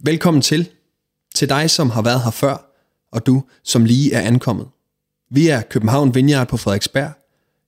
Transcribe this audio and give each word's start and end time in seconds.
Velkommen 0.00 0.42
til. 0.42 0.70
Til 1.34 1.48
dig, 1.48 1.70
som 1.70 1.90
har 1.90 2.02
været 2.02 2.22
her 2.24 2.30
før, 2.30 2.72
og 3.12 3.26
du, 3.26 3.42
som 3.62 3.84
lige 3.84 4.12
er 4.12 4.20
ankommet. 4.20 4.68
Vi 5.30 5.48
er 5.48 5.62
København 5.62 6.14
Vineyard 6.14 6.48
på 6.48 6.56
Frederiksberg. 6.56 7.12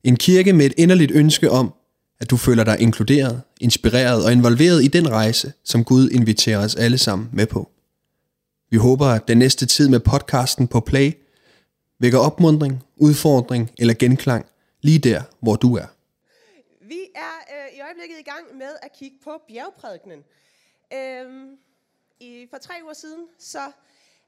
En 0.05 0.17
kirke 0.17 0.53
med 0.53 0.67
et 0.67 0.75
inderligt 0.77 1.13
ønske 1.15 1.51
om, 1.51 1.75
at 2.21 2.31
du 2.31 2.37
føler 2.37 2.65
dig 2.65 2.81
inkluderet, 2.81 3.43
inspireret 3.61 4.25
og 4.25 4.33
involveret 4.33 4.85
i 4.85 4.87
den 4.87 5.11
rejse, 5.11 5.53
som 5.65 5.85
Gud 5.85 6.11
inviterer 6.11 6.65
os 6.65 6.77
alle 6.77 6.99
sammen 6.99 7.29
med 7.33 7.47
på. 7.47 7.71
Vi 8.71 8.77
håber, 8.77 9.07
at 9.07 9.29
den 9.29 9.39
næste 9.39 9.67
tid 9.67 9.89
med 9.89 10.01
podcasten 10.01 10.69
på 10.69 10.81
Play 10.81 11.13
vækker 11.99 12.19
opmundring, 12.19 12.85
udfordring 12.97 13.71
eller 13.79 13.95
genklang 13.95 14.47
lige 14.83 14.99
der, 14.99 15.23
hvor 15.41 15.57
du 15.57 15.77
er. 15.77 15.87
Vi 16.89 17.01
er 17.15 17.37
øh, 17.55 17.77
i 17.77 17.81
øjeblikket 17.81 18.17
i 18.21 18.31
gang 18.31 18.59
med 18.59 18.73
at 18.83 18.91
kigge 18.99 19.17
på 19.25 19.31
bjergprædikenen. 19.49 20.19
Øhm, 20.93 21.57
i, 22.21 22.47
for 22.51 22.59
tre 22.59 22.75
uger 22.83 22.93
siden, 22.93 23.29
så 23.39 23.73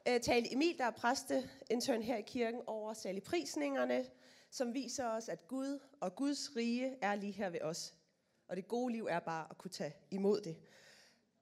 øh, 0.09 0.20
talte 0.20 0.52
Emil, 0.52 0.78
der 0.78 0.84
er 0.84 0.91
præsteintern 0.91 2.02
her 2.02 2.16
i 2.16 2.23
kirken, 2.23 2.60
over 2.66 2.95
saligprisningerne, 2.95 4.06
som 4.51 4.74
viser 4.74 5.06
os, 5.06 5.28
at 5.28 5.48
Gud 5.48 5.78
og 6.01 6.15
Guds 6.16 6.56
rige 6.56 6.96
er 7.02 7.15
lige 7.15 7.32
her 7.32 7.51
ved 7.51 7.62
os. 7.62 7.95
Og 8.48 8.56
det 8.56 8.68
gode 8.68 8.92
liv 8.92 9.06
er 9.10 9.20
bare 9.20 9.46
at 9.51 9.59
kunne 9.59 9.70
tage 9.70 9.95
imod 10.10 10.41
det. 10.41 10.56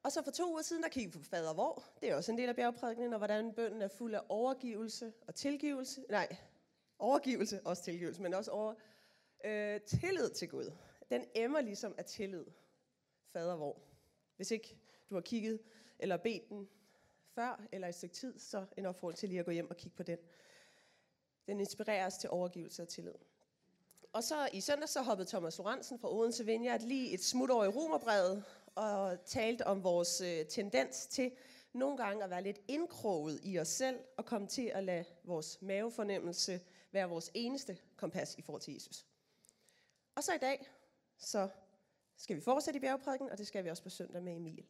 Og 0.03 0.13
så 0.13 0.23
for 0.23 0.31
to 0.31 0.51
uger 0.51 0.63
siden, 0.63 0.83
der 0.83 0.89
kiggede 0.89 1.13
vi 1.13 1.19
på 1.19 1.25
fader 1.25 1.55
hvor. 1.55 1.85
Det 2.01 2.11
er 2.11 2.17
også 2.17 2.33
en 2.33 2.39
del 2.39 2.49
af 2.49 2.57
bjergprædikenen, 2.57 3.13
og 3.13 3.19
hvordan 3.19 3.53
bønden 3.53 3.83
er 3.83 3.89
fuld 3.89 4.15
af 4.15 4.21
overgivelse 4.29 5.13
og 5.27 5.35
tilgivelse. 5.35 6.05
Nej, 6.09 6.37
overgivelse, 6.99 7.61
også 7.65 7.83
tilgivelse, 7.83 8.23
men 8.23 8.35
også 8.35 8.51
over, 8.51 8.75
øh, 9.45 9.81
tillid 9.81 10.31
til 10.31 10.49
Gud. 10.49 10.73
Den 11.11 11.25
emmer 11.35 11.61
ligesom 11.61 11.95
af 11.99 12.05
tillid. 12.05 12.45
Fader 13.33 13.57
hvor. 13.57 13.83
Hvis 14.37 14.51
ikke 14.51 14.77
du 15.11 15.15
har 15.15 15.23
kigget 15.23 15.61
eller 16.03 16.17
bedt 16.17 16.49
den 16.49 16.69
før 17.35 17.67
eller 17.73 17.89
et 17.89 17.95
stykke 17.95 18.15
tid, 18.15 18.39
så 18.39 18.67
en 18.77 18.87
opfordring 18.87 19.19
til 19.19 19.29
lige 19.29 19.39
at 19.39 19.45
gå 19.45 19.51
hjem 19.51 19.71
og 19.71 19.77
kigge 19.77 19.97
på 19.97 20.03
den. 20.03 20.19
Den 21.47 21.61
inspirerer 21.61 22.07
os 22.07 22.19
til 22.19 22.31
overgivelse 22.31 22.83
og 22.83 22.89
tillid. 22.89 23.15
Og 24.13 24.25
så 24.25 24.49
i 24.53 24.61
søndag 24.61 24.89
så 24.89 25.03
hoppede 25.03 25.29
Thomas 25.29 25.59
Lorentzen 25.59 25.99
fra 25.99 26.15
Odense 26.15 26.45
Vineyard 26.45 26.81
lige 26.81 27.15
et 27.15 27.25
smut 27.25 27.51
over 27.51 27.65
i 27.65 27.69
Romerbrevet 27.69 28.45
og 28.75 29.25
talte 29.25 29.67
om 29.67 29.85
vores 29.85 30.21
øh, 30.21 30.47
tendens 30.47 31.07
til 31.07 31.33
nogle 31.73 31.97
gange 31.97 32.25
at 32.25 32.31
være 32.31 32.43
lidt 32.43 32.61
indkroget 32.69 33.41
i 33.43 33.59
os 33.59 33.69
selv 33.69 33.99
og 34.17 34.25
komme 34.25 34.47
til 34.47 34.71
at 34.75 34.85
lade 34.85 35.05
vores 35.25 35.63
mavefornemmelse 35.63 36.61
være 36.93 37.09
vores 37.09 37.31
eneste 37.35 37.79
kompas 37.97 38.35
i 38.39 38.43
forhold 38.43 38.63
til 38.63 38.75
Jesus. 38.75 39.07
Og 40.15 40.25
så 40.25 40.35
i 40.35 40.39
dag, 40.39 40.71
så 41.19 41.49
skal 42.17 42.37
vi 42.37 42.41
fortsætte 42.41 42.79
i 42.79 42.81
bjergprædiken, 42.81 43.31
og 43.31 43.39
det 43.39 43.47
skal 43.47 43.65
vi 43.65 43.71
også 43.71 43.83
på 43.83 43.91
søndag 43.91 44.23
med 44.23 44.37
Emil. 44.37 44.67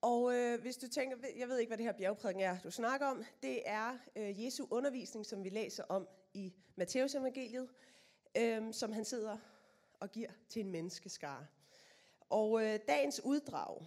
Og 0.00 0.34
øh, 0.34 0.60
hvis 0.60 0.76
du 0.76 0.88
tænker, 0.88 1.16
jeg 1.36 1.48
ved 1.48 1.58
ikke, 1.58 1.70
hvad 1.70 1.78
det 1.78 1.86
her 1.86 1.92
bjergprædiken 1.92 2.42
er, 2.42 2.58
du 2.60 2.70
snakker 2.70 3.06
om, 3.06 3.24
det 3.42 3.68
er 3.68 3.98
øh, 4.16 4.44
Jesu 4.44 4.66
undervisning, 4.70 5.26
som 5.26 5.44
vi 5.44 5.48
læser 5.48 5.84
om 5.88 6.08
i 6.34 6.52
Matteus 6.76 7.14
evangeliet, 7.14 7.68
øh, 8.36 8.74
som 8.74 8.92
han 8.92 9.04
sidder 9.04 9.38
og 10.00 10.10
giver 10.10 10.30
til 10.48 10.60
en 10.60 10.70
menneskeskare. 10.70 11.46
Og 12.30 12.64
øh, 12.64 12.80
dagens 12.88 13.20
uddrag 13.24 13.86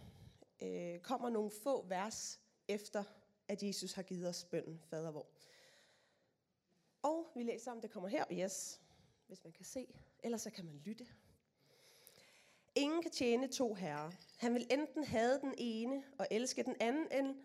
øh, 0.62 1.00
kommer 1.00 1.30
nogle 1.30 1.52
få 1.64 1.86
vers 1.88 2.40
efter, 2.68 3.04
at 3.48 3.64
Jesus 3.64 3.94
har 3.94 4.04
givet 4.04 4.30
os 4.30 4.46
bønden, 4.46 4.82
fader 4.90 5.12
vor. 5.12 5.28
Og 7.02 7.28
vi 7.36 7.44
læser 7.44 7.72
om, 7.72 7.82
det 7.82 7.92
kommer 7.92 8.10
her, 8.10 8.26
yes, 8.32 8.82
hvis 9.28 9.44
man 9.44 9.54
kan 9.54 9.66
se, 9.66 9.88
ellers 10.24 10.42
så 10.42 10.50
kan 10.50 10.66
man 10.66 10.76
lytte. 10.86 11.08
Ingen 12.80 13.02
kan 13.02 13.12
tjene 13.12 13.48
to 13.48 13.74
herrer. 13.74 14.12
Han 14.38 14.54
vil 14.54 14.68
enten 14.72 15.04
have 15.04 15.40
den 15.42 15.54
ene 15.58 16.04
og 16.20 16.28
elske 16.32 16.64
den 16.64 16.76
anden, 16.80 17.38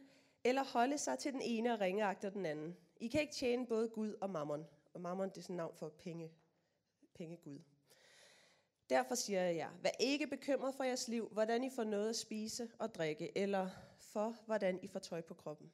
eller 0.45 0.65
holde 0.65 0.99
sig 0.99 1.19
til 1.19 1.33
den 1.33 1.43
ene 1.43 1.73
og 1.73 1.81
ringeagter 1.81 2.31
den 2.31 2.47
anden. 2.47 2.77
I 3.01 3.09
kan 3.09 3.21
ikke 3.21 3.33
tjene 3.33 3.67
både 3.67 3.89
Gud 3.89 4.15
og 4.21 4.31
mammon. 4.31 4.67
Og 4.95 5.01
mammon 5.01 5.29
det 5.29 5.39
er 5.39 5.43
sådan 5.43 5.57
navn 5.57 5.77
for 5.77 5.89
penge, 5.89 6.33
penge 7.15 7.37
Gud. 7.37 7.59
Derfor 8.91 9.15
siger 9.15 9.43
jeg 9.43 9.57
jer, 9.57 9.71
vær 9.83 9.91
ikke 10.01 10.27
bekymret 10.27 10.75
for 10.75 10.85
jeres 10.85 11.09
liv, 11.09 11.29
hvordan 11.33 11.65
I 11.65 11.71
får 11.71 11.85
noget 11.85 12.09
at 12.09 12.17
spise 12.17 12.71
og 12.79 12.95
drikke, 12.95 13.39
eller 13.39 13.69
for 13.99 14.37
hvordan 14.47 14.79
I 14.83 14.87
får 14.87 14.99
tøj 14.99 15.21
på 15.21 15.35
kroppen. 15.35 15.73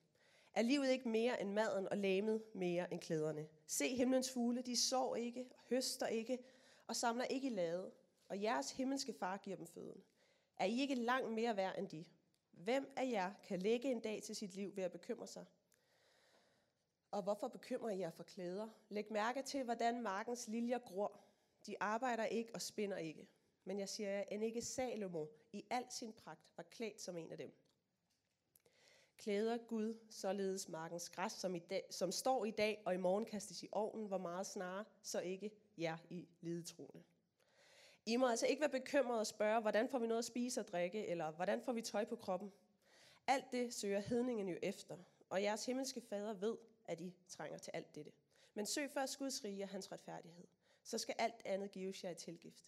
Er 0.55 0.63
livet 0.63 0.91
ikke 0.91 1.09
mere 1.09 1.41
end 1.41 1.53
maden 1.53 1.89
og 1.89 1.97
læmet 1.97 2.43
mere 2.55 2.93
end 2.93 3.01
klæderne? 3.01 3.47
Se 3.67 3.97
himlens 3.97 4.33
fugle, 4.33 4.63
de 4.63 4.77
sår 4.77 5.17
ikke, 5.17 5.47
høster 5.71 6.07
ikke 6.07 6.39
og 6.87 6.97
samler 6.97 7.25
ikke 7.25 7.47
i 7.47 7.51
lade, 7.51 7.91
og 8.31 8.43
jeres 8.43 8.71
himmelske 8.71 9.13
far 9.13 9.37
giver 9.37 9.57
dem 9.57 9.67
føden. 9.67 10.05
Er 10.57 10.65
I 10.65 10.81
ikke 10.81 10.95
langt 10.95 11.33
mere 11.33 11.57
værd 11.57 11.79
end 11.79 11.89
de? 11.89 12.05
Hvem 12.51 12.93
af 12.97 13.11
jer 13.11 13.33
kan 13.45 13.59
lægge 13.59 13.91
en 13.91 14.01
dag 14.01 14.23
til 14.23 14.37
sit 14.37 14.55
liv 14.55 14.77
ved 14.77 14.85
at 14.85 14.93
bekymre 14.93 15.27
sig? 15.27 15.47
Og 17.11 17.23
hvorfor 17.23 17.49
bekymrer 17.49 17.91
I 17.91 17.99
jer 17.99 18.11
for 18.11 18.23
klæder? 18.23 18.69
Læg 18.89 19.13
mærke 19.13 19.43
til, 19.43 19.65
hvordan 19.65 20.03
markens 20.03 20.49
liljer 20.49 20.79
gror. 20.79 21.21
De 21.67 21.77
arbejder 21.81 22.25
ikke 22.25 22.55
og 22.55 22.63
spinder 22.63 22.97
ikke. 22.97 23.29
Men 23.65 23.79
jeg 23.79 23.89
siger 23.89 24.11
jer, 24.11 24.23
end 24.23 24.45
ikke 24.45 24.63
Salomo 24.63 25.27
i 25.53 25.65
al 25.71 25.85
sin 25.91 26.13
pragt 26.13 26.51
var 26.57 26.63
klædt 26.63 27.01
som 27.01 27.17
en 27.17 27.33
af 27.33 27.39
dem. 27.39 27.55
Klæder 29.17 29.59
Gud 29.59 29.99
således 30.11 30.69
markens 30.69 31.11
græs, 31.11 31.33
som, 31.33 31.55
i 31.55 31.59
dag, 31.59 31.87
som 31.91 32.13
står 32.13 32.45
i 32.45 32.51
dag 32.51 32.83
og 32.87 32.95
i 32.95 32.97
morgen 32.97 33.25
kastes 33.25 33.63
i 33.63 33.69
ovnen, 33.73 34.07
hvor 34.07 34.19
meget 34.19 34.47
snarere, 34.47 34.85
så 35.03 35.21
ikke 35.21 35.51
jer 35.79 35.97
i 36.11 36.29
lidetroende. 36.41 37.03
I 38.11 38.17
må 38.17 38.29
altså 38.29 38.47
ikke 38.47 38.61
være 38.61 38.71
bekymrede 38.71 39.21
og 39.21 39.27
spørge, 39.27 39.61
hvordan 39.61 39.89
får 39.89 39.99
vi 39.99 40.07
noget 40.07 40.19
at 40.19 40.25
spise 40.25 40.61
og 40.61 40.69
drikke, 40.69 41.07
eller 41.07 41.31
hvordan 41.31 41.63
får 41.63 41.73
vi 41.73 41.83
tøj 41.83 42.05
på 42.05 42.17
kroppen. 42.17 42.53
Alt 43.27 43.45
det 43.53 43.75
søger 43.75 44.01
hedningen 44.01 44.49
jo 44.49 44.57
efter, 44.63 44.97
og 45.29 45.43
jeres 45.43 45.67
himmelske 45.67 46.01
fader 46.01 46.35
ved, 46.35 46.57
at 46.85 47.01
I 47.01 47.15
trænger 47.29 47.59
til 47.59 47.71
alt 47.75 47.95
dette. 47.95 48.13
Men 48.55 48.67
søg 48.67 48.91
først 48.91 49.19
Guds 49.19 49.45
rige 49.45 49.63
og 49.63 49.69
hans 49.69 49.93
retfærdighed. 49.93 50.45
Så 50.83 50.99
skal 50.99 51.15
alt 51.19 51.43
andet 51.45 51.71
gives 51.71 52.05
jer 52.05 52.11
i 52.11 52.15
tilgift. 52.15 52.65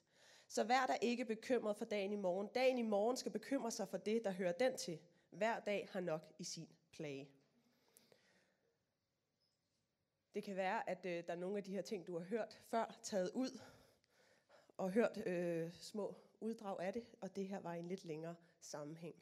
Så 0.48 0.64
vær 0.64 0.86
der 0.86 0.94
ikke 0.94 1.24
bekymret 1.24 1.76
for 1.76 1.84
dagen 1.84 2.12
i 2.12 2.16
morgen. 2.16 2.48
Dagen 2.54 2.78
i 2.78 2.82
morgen 2.82 3.16
skal 3.16 3.32
bekymre 3.32 3.70
sig 3.70 3.88
for 3.88 3.98
det, 3.98 4.24
der 4.24 4.30
hører 4.30 4.52
den 4.52 4.76
til. 4.76 4.98
Hver 5.30 5.60
dag 5.60 5.88
har 5.92 6.00
nok 6.00 6.32
i 6.38 6.44
sin 6.44 6.68
plage. 6.92 7.28
Det 10.34 10.44
kan 10.44 10.56
være, 10.56 10.90
at 10.90 11.06
øh, 11.06 11.24
der 11.26 11.32
er 11.32 11.36
nogle 11.36 11.56
af 11.56 11.64
de 11.64 11.72
her 11.72 11.82
ting, 11.82 12.06
du 12.06 12.18
har 12.18 12.24
hørt 12.24 12.60
før, 12.70 12.98
taget 13.02 13.30
ud 13.34 13.60
og 14.82 14.90
hørt 14.90 15.26
øh, 15.26 15.72
små 15.72 16.14
uddrag 16.40 16.80
af 16.80 16.92
det, 16.92 17.04
og 17.20 17.36
det 17.36 17.48
her 17.48 17.60
var 17.60 17.72
en 17.74 17.88
lidt 17.88 18.04
længere 18.04 18.34
sammenhæng. 18.60 19.14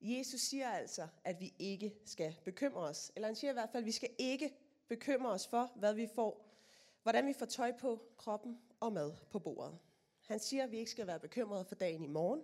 Jesus 0.00 0.40
siger 0.40 0.70
altså, 0.70 1.08
at 1.24 1.40
vi 1.40 1.54
ikke 1.58 1.94
skal 2.04 2.36
bekymre 2.44 2.82
os. 2.82 3.12
Eller 3.16 3.28
han 3.28 3.36
siger 3.36 3.50
i 3.50 3.54
hvert 3.54 3.70
fald, 3.70 3.82
at 3.82 3.86
vi 3.86 3.92
skal 3.92 4.10
ikke 4.18 4.54
bekymre 4.88 5.30
os 5.30 5.46
for, 5.46 5.72
hvad 5.76 5.94
vi 5.94 6.08
får, 6.14 6.54
hvordan 7.02 7.26
vi 7.26 7.32
får 7.32 7.46
tøj 7.46 7.72
på 7.78 8.02
kroppen 8.16 8.60
og 8.80 8.92
mad 8.92 9.12
på 9.30 9.38
bordet. 9.38 9.78
Han 10.26 10.38
siger, 10.38 10.64
at 10.64 10.70
vi 10.70 10.78
ikke 10.78 10.90
skal 10.90 11.06
være 11.06 11.20
bekymrede 11.20 11.64
for 11.64 11.74
dagen 11.74 12.04
i 12.04 12.08
morgen, 12.08 12.42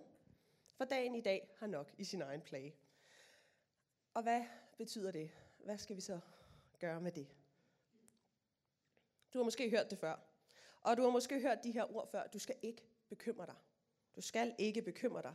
for 0.77 0.85
dagen 0.85 1.15
i 1.15 1.21
dag 1.21 1.55
har 1.57 1.67
nok 1.67 1.93
i 1.97 2.03
sin 2.03 2.21
egen 2.21 2.41
plage. 2.41 2.75
Og 4.13 4.23
hvad 4.23 4.45
betyder 4.77 5.11
det? 5.11 5.31
Hvad 5.57 5.77
skal 5.77 5.95
vi 5.95 6.01
så 6.01 6.19
gøre 6.79 7.01
med 7.01 7.11
det? 7.11 7.27
Du 9.33 9.37
har 9.39 9.43
måske 9.43 9.69
hørt 9.69 9.89
det 9.89 9.99
før. 9.99 10.26
Og 10.87 10.97
du 10.97 11.01
har 11.01 11.09
måske 11.09 11.39
hørt 11.39 11.63
de 11.63 11.71
her 11.71 11.95
ord 11.95 12.07
før. 12.11 12.27
Du 12.27 12.39
skal 12.39 12.55
ikke 12.61 12.83
bekymre 13.09 13.45
dig. 13.45 13.55
Du 14.15 14.21
skal 14.21 14.55
ikke 14.57 14.81
bekymre 14.81 15.21
dig. 15.21 15.33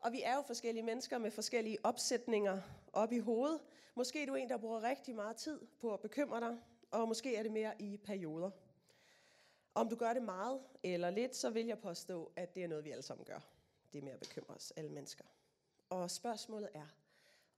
Og 0.00 0.12
vi 0.12 0.22
er 0.22 0.34
jo 0.34 0.42
forskellige 0.42 0.82
mennesker 0.82 1.18
med 1.18 1.30
forskellige 1.30 1.78
opsætninger 1.82 2.62
op 2.92 3.12
i 3.12 3.18
hovedet. 3.18 3.60
Måske 3.94 4.22
er 4.22 4.26
du 4.26 4.34
en, 4.34 4.48
der 4.48 4.56
bruger 4.56 4.82
rigtig 4.82 5.14
meget 5.14 5.36
tid 5.36 5.60
på 5.80 5.94
at 5.94 6.00
bekymre 6.00 6.40
dig, 6.40 6.58
og 6.90 7.08
måske 7.08 7.36
er 7.36 7.42
det 7.42 7.52
mere 7.52 7.82
i 7.82 7.96
perioder. 7.96 8.50
Om 9.74 9.88
du 9.88 9.96
gør 9.96 10.12
det 10.12 10.22
meget 10.22 10.60
eller 10.82 11.10
lidt, 11.10 11.36
så 11.36 11.50
vil 11.50 11.66
jeg 11.66 11.78
påstå, 11.78 12.32
at 12.36 12.54
det 12.54 12.64
er 12.64 12.68
noget, 12.68 12.84
vi 12.84 12.90
alle 12.90 13.02
sammen 13.02 13.24
gør. 13.24 13.40
Det 13.92 13.98
er 13.98 14.02
med 14.02 14.12
at 14.12 14.20
bekymre 14.20 14.54
os, 14.54 14.72
alle 14.76 14.90
mennesker. 14.90 15.24
Og 15.90 16.10
spørgsmålet 16.10 16.68
er, 16.74 16.86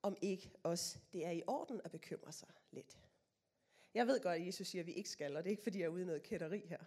om 0.03 0.17
ikke 0.23 0.53
også 0.63 0.99
det 1.13 1.27
er 1.27 1.31
i 1.31 1.43
orden 1.47 1.81
at 1.85 1.91
bekymre 1.91 2.33
sig 2.33 2.49
lidt. 2.71 2.99
Jeg 3.95 4.07
ved 4.07 4.21
godt, 4.21 4.41
at 4.41 4.47
Jesus 4.47 4.67
siger, 4.67 4.83
at 4.83 4.87
vi 4.87 4.93
ikke 4.93 5.11
skal, 5.11 5.37
og 5.37 5.45
det 5.45 5.49
er 5.49 5.53
ikke, 5.53 5.63
fordi 5.63 5.79
jeg 5.79 5.85
er 5.85 5.91
ude 5.91 6.03
i 6.03 6.07
noget 6.07 6.23
kætteri 6.23 6.67
her. 6.67 6.79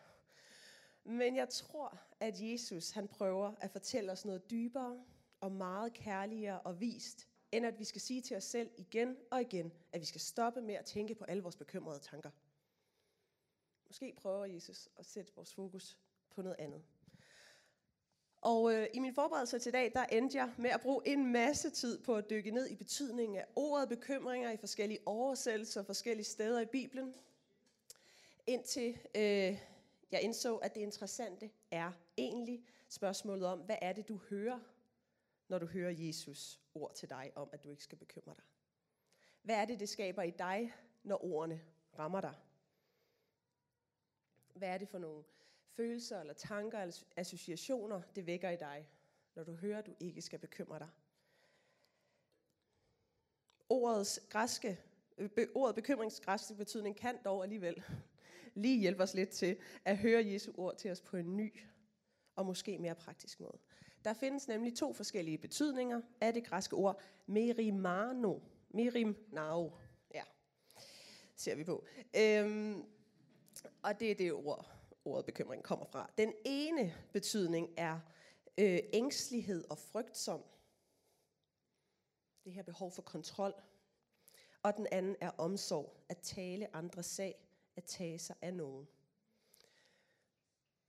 Men 1.03 1.35
jeg 1.35 1.49
tror, 1.49 1.99
at 2.19 2.41
Jesus 2.41 2.91
han 2.91 3.07
prøver 3.07 3.53
at 3.59 3.71
fortælle 3.71 4.11
os 4.11 4.25
noget 4.25 4.49
dybere 4.49 5.05
og 5.41 5.51
meget 5.51 5.93
kærligere 5.93 6.59
og 6.59 6.79
vist, 6.79 7.27
end 7.51 7.65
at 7.65 7.79
vi 7.79 7.83
skal 7.83 8.01
sige 8.01 8.21
til 8.21 8.37
os 8.37 8.43
selv 8.43 8.71
igen 8.77 9.17
og 9.31 9.41
igen, 9.41 9.71
at 9.91 10.01
vi 10.01 10.05
skal 10.05 10.21
stoppe 10.21 10.61
med 10.61 10.75
at 10.75 10.85
tænke 10.85 11.15
på 11.15 11.23
alle 11.23 11.43
vores 11.43 11.55
bekymrede 11.55 11.99
tanker. 11.99 12.29
Måske 13.87 14.13
prøver 14.17 14.45
Jesus 14.45 14.89
at 14.97 15.05
sætte 15.05 15.31
vores 15.35 15.53
fokus 15.53 15.97
på 16.29 16.41
noget 16.41 16.55
andet. 16.59 16.83
Og 18.41 18.73
øh, 18.73 18.87
i 18.93 18.99
min 18.99 19.13
forberedelse 19.13 19.59
til 19.59 19.69
i 19.69 19.71
dag, 19.71 19.91
der 19.93 20.03
endte 20.05 20.37
jeg 20.37 20.53
med 20.57 20.69
at 20.69 20.81
bruge 20.81 21.07
en 21.07 21.31
masse 21.31 21.69
tid 21.69 22.03
på 22.03 22.15
at 22.15 22.29
dykke 22.29 22.51
ned 22.51 22.67
i 22.67 22.75
betydningen 22.75 23.37
af 23.37 23.45
ordet 23.55 23.89
bekymringer 23.89 24.51
i 24.51 24.57
forskellige 24.57 24.99
oversættelser 25.05 25.83
forskellige 25.83 26.25
steder 26.25 26.59
i 26.59 26.65
Bibelen. 26.65 27.13
Indtil 28.47 28.97
øh, 29.15 29.59
jeg 30.11 30.21
indså, 30.21 30.57
at 30.57 30.75
det 30.75 30.81
interessante 30.81 31.51
er 31.71 31.91
egentlig 32.17 32.65
spørgsmålet 32.89 33.47
om, 33.47 33.59
hvad 33.59 33.77
er 33.81 33.93
det, 33.93 34.07
du 34.07 34.17
hører, 34.17 34.59
når 35.47 35.59
du 35.59 35.65
hører 35.65 35.91
Jesus 35.91 36.59
ord 36.73 36.95
til 36.95 37.09
dig 37.09 37.31
om, 37.35 37.49
at 37.51 37.63
du 37.63 37.69
ikke 37.69 37.83
skal 37.83 37.97
bekymre 37.97 38.33
dig? 38.35 38.43
Hvad 39.41 39.55
er 39.55 39.65
det, 39.65 39.79
det 39.79 39.89
skaber 39.89 40.21
i 40.21 40.31
dig, 40.31 40.73
når 41.03 41.23
ordene 41.23 41.61
rammer 41.99 42.21
dig? 42.21 42.35
Hvad 44.53 44.69
er 44.69 44.77
det 44.77 44.89
for 44.89 44.97
nogle 44.97 45.23
følelser 45.69 46.19
eller 46.19 46.33
tanker 46.33 46.79
eller 46.79 47.03
associationer, 47.15 48.01
det 48.15 48.25
vækker 48.25 48.49
i 48.49 48.55
dig, 48.55 48.89
når 49.35 49.43
du 49.43 49.53
hører, 49.53 49.79
at 49.79 49.85
du 49.85 49.95
ikke 49.99 50.21
skal 50.21 50.39
bekymre 50.39 50.79
dig? 50.79 50.89
Ordets 53.69 54.19
græske, 54.29 54.79
øh, 55.17 55.29
be, 55.29 55.47
ordet 55.55 55.75
bekymringsgræske 55.75 56.55
betydning 56.55 56.97
kan 56.97 57.23
dog 57.25 57.43
alligevel 57.43 57.83
lige 58.55 58.79
hjælpe 58.79 59.03
os 59.03 59.13
lidt 59.13 59.29
til 59.29 59.57
at 59.85 59.97
høre 59.97 60.25
Jesu 60.25 60.51
ord 60.57 60.77
til 60.77 60.91
os 60.91 61.01
på 61.01 61.17
en 61.17 61.37
ny 61.37 61.53
og 62.35 62.45
måske 62.45 62.77
mere 62.77 62.95
praktisk 62.95 63.39
måde. 63.39 63.57
Der 64.05 64.13
findes 64.13 64.47
nemlig 64.47 64.75
to 64.75 64.93
forskellige 64.93 65.37
betydninger 65.37 66.01
af 66.21 66.33
det 66.33 66.45
græske 66.45 66.75
ord 66.75 67.01
merimano. 67.25 68.39
Merimnao. 68.69 69.71
Ja, 70.13 70.23
ser 71.35 71.55
vi 71.55 71.63
på. 71.63 71.85
Øhm, 72.15 72.83
og 73.81 73.99
det 73.99 74.11
er 74.11 74.15
det 74.15 74.33
ord, 74.33 74.71
ordet 75.05 75.25
bekymring 75.25 75.63
kommer 75.63 75.85
fra. 75.85 76.11
Den 76.17 76.33
ene 76.45 76.95
betydning 77.13 77.69
er 77.77 77.99
øh, 78.57 78.79
ængstelighed 78.93 79.63
og 79.69 79.77
frygtsom. 79.77 80.43
Det 82.43 82.53
her 82.53 82.63
behov 82.63 82.91
for 82.91 83.01
kontrol. 83.01 83.53
Og 84.63 84.77
den 84.77 84.87
anden 84.91 85.15
er 85.21 85.29
omsorg, 85.29 85.95
at 86.09 86.17
tale 86.17 86.75
andres 86.75 87.05
sag, 87.05 87.48
at 87.79 87.85
tage 87.85 88.19
sig 88.19 88.35
af 88.41 88.53
nogen. 88.53 88.87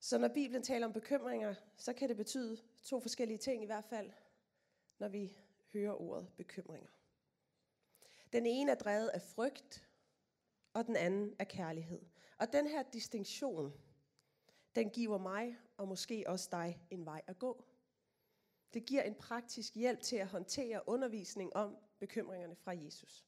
Så 0.01 0.19
når 0.19 0.29
Bibelen 0.29 0.63
taler 0.63 0.87
om 0.87 0.93
bekymringer, 0.93 1.55
så 1.77 1.93
kan 1.93 2.09
det 2.09 2.17
betyde 2.17 2.61
to 2.83 3.01
forskellige 3.01 3.39
ting 3.39 3.63
i 3.63 3.67
hvert 3.67 3.85
fald, 3.85 4.11
når 4.99 5.09
vi 5.09 5.37
hører 5.73 6.01
ordet 6.01 6.29
bekymringer. 6.37 6.91
Den 8.33 8.47
ene 8.47 8.71
er 8.71 8.75
drevet 8.75 9.09
af 9.09 9.23
frygt, 9.23 9.89
og 10.75 10.87
den 10.87 10.97
anden 10.97 11.37
er 11.39 11.45
kærlighed. 11.45 12.03
Og 12.39 12.53
den 12.53 12.67
her 12.67 12.83
distinktion, 12.83 13.73
den 14.75 14.91
giver 14.91 15.19
mig 15.19 15.57
og 15.77 15.89
måske 15.89 16.25
også 16.27 16.49
dig 16.53 16.81
en 16.91 17.05
vej 17.05 17.23
at 17.27 17.39
gå. 17.39 17.65
Det 18.75 18.87
giver 18.87 19.03
en 19.03 19.15
praktisk 19.15 19.75
hjælp 19.75 20.01
til 20.01 20.17
at 20.17 20.27
håndtere 20.27 20.89
undervisning 20.89 21.57
om 21.57 21.77
bekymringerne 21.99 22.57
fra 22.57 22.73
Jesus. 22.73 23.27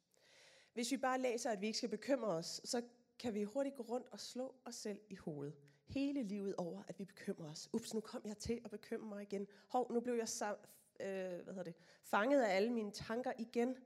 Hvis 0.73 0.91
vi 0.91 0.97
bare 0.97 1.21
læser, 1.21 1.51
at 1.51 1.61
vi 1.61 1.67
ikke 1.67 1.79
skal 1.79 1.89
bekymre 1.89 2.29
os, 2.29 2.61
så 2.65 2.83
kan 3.23 3.35
vi 3.35 3.43
hurtigt 3.43 3.77
gå 3.77 3.83
rundt 3.83 4.09
og 4.09 4.21
slå 4.21 4.55
os 4.65 4.75
selv 4.75 5.01
i 5.09 5.15
hovedet. 5.17 5.55
Hele 5.87 6.23
livet 6.23 6.55
over, 6.57 6.83
at 6.89 6.99
vi 6.99 7.05
bekymrer 7.05 7.51
os. 7.51 7.69
Ups, 7.73 7.95
nu 7.95 8.01
kom 8.01 8.23
jeg 8.25 8.39
til 8.39 8.61
at 8.65 8.71
bekymre 8.71 9.09
mig 9.09 9.23
igen. 9.23 9.47
Hov, 9.69 9.93
nu 9.93 10.01
blev 10.01 10.15
jeg 10.15 10.29
sam- 10.29 10.67
øh, 11.01 11.41
hvad 11.45 11.55
hedder 11.55 11.63
det, 11.63 11.75
fanget 12.03 12.43
af 12.43 12.57
alle 12.57 12.71
mine 12.73 12.91
tanker 12.91 13.33
igen. 13.39 13.77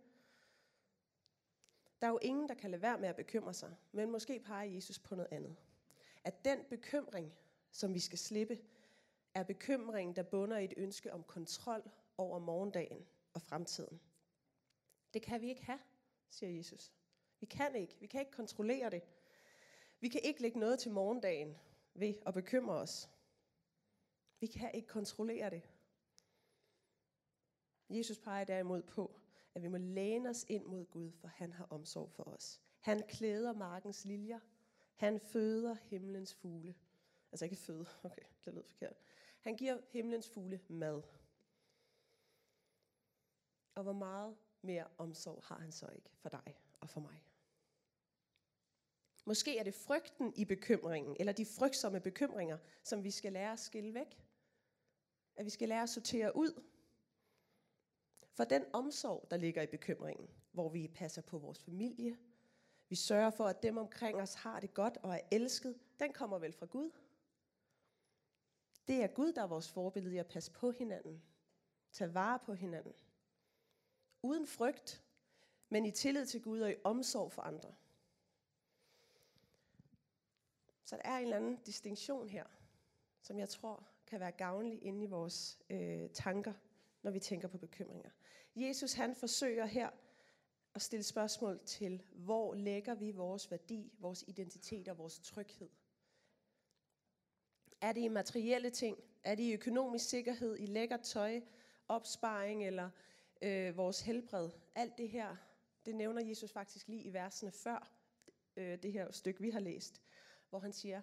Der 2.01 2.07
er 2.07 2.11
jo 2.11 2.19
ingen, 2.23 2.49
der 2.49 2.55
kan 2.55 2.71
lade 2.71 2.83
være 2.83 2.99
med 2.99 3.09
at 3.09 3.17
bekymre 3.17 3.55
sig, 3.55 3.77
men 3.93 4.11
måske 4.11 4.41
peger 4.41 4.71
Jesus 4.75 4.99
på 4.99 5.15
noget 5.15 5.29
andet. 5.33 5.57
At 6.25 6.45
den 6.45 6.59
bekymring, 6.71 7.33
som 7.71 7.95
vi 7.95 7.99
skal 8.01 8.19
slippe, 8.19 8.59
er 9.35 9.43
bekymringen, 9.43 10.17
der 10.17 10.23
bunder 10.23 10.59
i 10.59 10.65
et 10.65 10.75
ønske 10.77 11.13
om 11.13 11.23
kontrol 11.23 11.91
over 12.19 12.39
morgendagen 12.39 13.07
og 13.35 13.43
fremtiden. 13.43 14.01
Det 15.15 15.23
kan 15.23 15.41
vi 15.41 15.49
ikke 15.49 15.65
have, 15.65 15.79
siger 16.31 16.51
Jesus. 16.51 16.93
Vi 17.41 17.47
kan 17.47 17.75
ikke. 17.75 17.97
Vi 18.01 18.07
kan 18.07 18.21
ikke 18.21 18.33
kontrollere 18.33 18.91
det. 18.91 19.03
Vi 20.07 20.11
kan 20.11 20.21
ikke 20.25 20.43
lægge 20.43 20.59
noget 20.59 20.79
til 20.79 20.91
morgendagen 20.91 21.57
ved 21.95 22.15
at 22.27 22.35
bekymre 22.35 22.75
os. 22.75 23.11
Vi 24.41 24.47
kan 24.47 24.71
ikke 24.75 24.89
kontrollere 24.89 25.51
det. 25.51 25.63
Jesus 27.91 28.19
peger 28.19 28.45
derimod 28.45 28.83
på, 28.83 29.21
at 29.55 29.63
vi 29.63 29.69
må 29.69 29.77
læne 29.77 30.29
os 30.29 30.45
ind 30.49 30.65
mod 30.65 30.85
Gud, 30.85 31.13
for 31.13 31.29
han 31.29 31.53
har 31.53 31.67
omsorg 31.71 32.11
for 32.11 32.23
os. 32.23 32.61
Han 32.81 33.03
klæder 33.09 33.53
markens 33.53 34.05
liljer. 34.05 34.41
Han 34.95 35.21
føder 35.21 35.75
himlens 35.75 36.35
fugle. 36.35 36.75
Altså 37.33 37.45
ikke 37.45 37.57
føde, 37.57 37.87
okay, 38.05 38.27
det 38.45 38.55
lød 38.55 38.65
forkert. 38.65 38.97
Han 39.41 39.57
giver 39.57 39.79
himlens 39.89 40.31
fugle 40.31 40.61
mad. 40.69 41.03
Og 43.75 43.83
hvor 43.83 43.93
meget 43.93 44.37
mere 44.63 44.87
omsorg 44.99 45.43
har 45.45 45.59
han 45.59 45.73
så 45.73 45.89
ikke 45.89 46.11
for 46.17 46.29
dig 46.29 46.57
og 46.81 46.91
for 46.91 47.01
mig? 47.01 47.26
Måske 49.29 49.59
er 49.59 49.63
det 49.63 49.75
frygten 49.75 50.33
i 50.37 50.45
bekymringen, 50.45 51.17
eller 51.21 51.33
de 51.33 51.47
frygtsomme 51.47 52.01
bekymringer, 52.01 52.59
som 52.83 53.05
vi 53.05 53.11
skal 53.11 53.33
lære 53.33 53.53
at 53.53 53.59
skille 53.59 53.95
væk. 53.95 54.23
At 55.37 55.45
vi 55.45 55.51
skal 55.51 55.69
lære 55.69 55.83
at 55.83 55.89
sortere 55.89 56.37
ud. 56.37 56.63
For 58.33 58.45
den 58.45 58.65
omsorg, 58.73 59.27
der 59.31 59.37
ligger 59.37 59.63
i 59.63 59.67
bekymringen, 59.67 60.31
hvor 60.53 60.69
vi 60.69 60.89
passer 60.89 61.23
på 61.23 61.39
vores 61.39 61.59
familie, 61.59 62.19
vi 62.89 62.97
sørger 62.97 63.31
for, 63.31 63.45
at 63.45 63.63
dem 63.63 63.77
omkring 63.77 64.21
os 64.21 64.35
har 64.35 64.61
det 64.61 64.75
godt 64.75 64.97
og 65.03 65.15
er 65.15 65.21
elsket, 65.31 65.79
den 66.01 66.13
kommer 66.13 66.39
vel 66.39 66.53
fra 66.53 66.67
Gud. 66.67 66.91
Det 68.89 69.03
er 69.03 69.07
Gud, 69.07 69.33
der 69.33 69.43
er 69.43 69.47
vores 69.47 69.71
forbillede 69.71 70.15
i 70.15 70.19
at 70.19 70.29
passe 70.29 70.53
på 70.53 70.71
hinanden, 70.71 71.23
tage 71.93 72.15
vare 72.15 72.39
på 72.39 72.55
hinanden. 72.55 72.93
Uden 74.23 74.47
frygt, 74.47 75.05
men 75.69 75.87
i 75.87 75.91
tillid 75.91 76.27
til 76.27 76.43
Gud 76.43 76.61
og 76.61 76.71
i 76.71 76.77
omsorg 76.85 77.33
for 77.33 77.43
andre. 77.43 77.75
Så 80.87 80.97
der 80.97 81.03
er 81.05 81.17
en 81.17 81.23
eller 81.23 81.37
anden 81.37 81.57
distinktion 81.57 82.29
her, 82.29 82.45
som 83.23 83.39
jeg 83.39 83.49
tror 83.49 83.89
kan 84.07 84.21
være 84.21 84.33
gavnlig 84.33 84.83
inde 84.83 85.03
i 85.03 85.07
vores 85.07 85.59
øh, 85.71 86.11
tanker, 86.11 86.53
når 87.03 87.11
vi 87.11 87.21
tænker 87.21 87.49
på 87.49 87.59
bekymringer. 87.59 88.11
Jesus 88.57 88.93
han 88.93 89.15
forsøger 89.15 89.67
her 89.67 89.91
at 90.75 90.83
stille 90.83 91.03
spørgsmål 91.03 91.61
til, 91.65 92.03
hvor 92.13 92.55
lægger 92.55 92.95
vi 92.95 93.11
vores 93.11 93.51
værdi, 93.51 93.93
vores 93.99 94.25
identitet 94.27 94.89
og 94.89 94.99
vores 94.99 95.19
tryghed? 95.19 95.69
Er 97.81 97.93
det 97.93 98.01
i 98.01 98.09
materielle 98.09 98.71
ting? 98.71 98.99
Er 99.25 99.35
det 99.35 99.43
i 99.43 99.53
økonomisk 99.53 100.09
sikkerhed, 100.09 100.57
i 100.59 100.67
lækkert 100.67 101.01
tøj, 101.01 101.41
opsparing 101.89 102.67
eller 102.67 102.91
øh, 103.43 103.77
vores 103.77 104.01
helbred? 104.01 104.51
Alt 104.75 104.99
det 104.99 105.09
her, 105.09 105.37
det 105.87 105.95
nævner 105.95 106.25
Jesus 106.25 106.53
faktisk 106.53 106.89
lige 106.89 107.03
i 107.03 107.13
versene 107.13 107.53
før 107.53 107.93
øh, 108.57 108.83
det 108.83 108.93
her 108.93 109.13
stykke, 109.13 109.41
vi 109.41 109.51
har 109.51 109.61
læst 109.61 110.03
hvor 110.51 110.59
han 110.59 110.73
siger, 110.73 111.03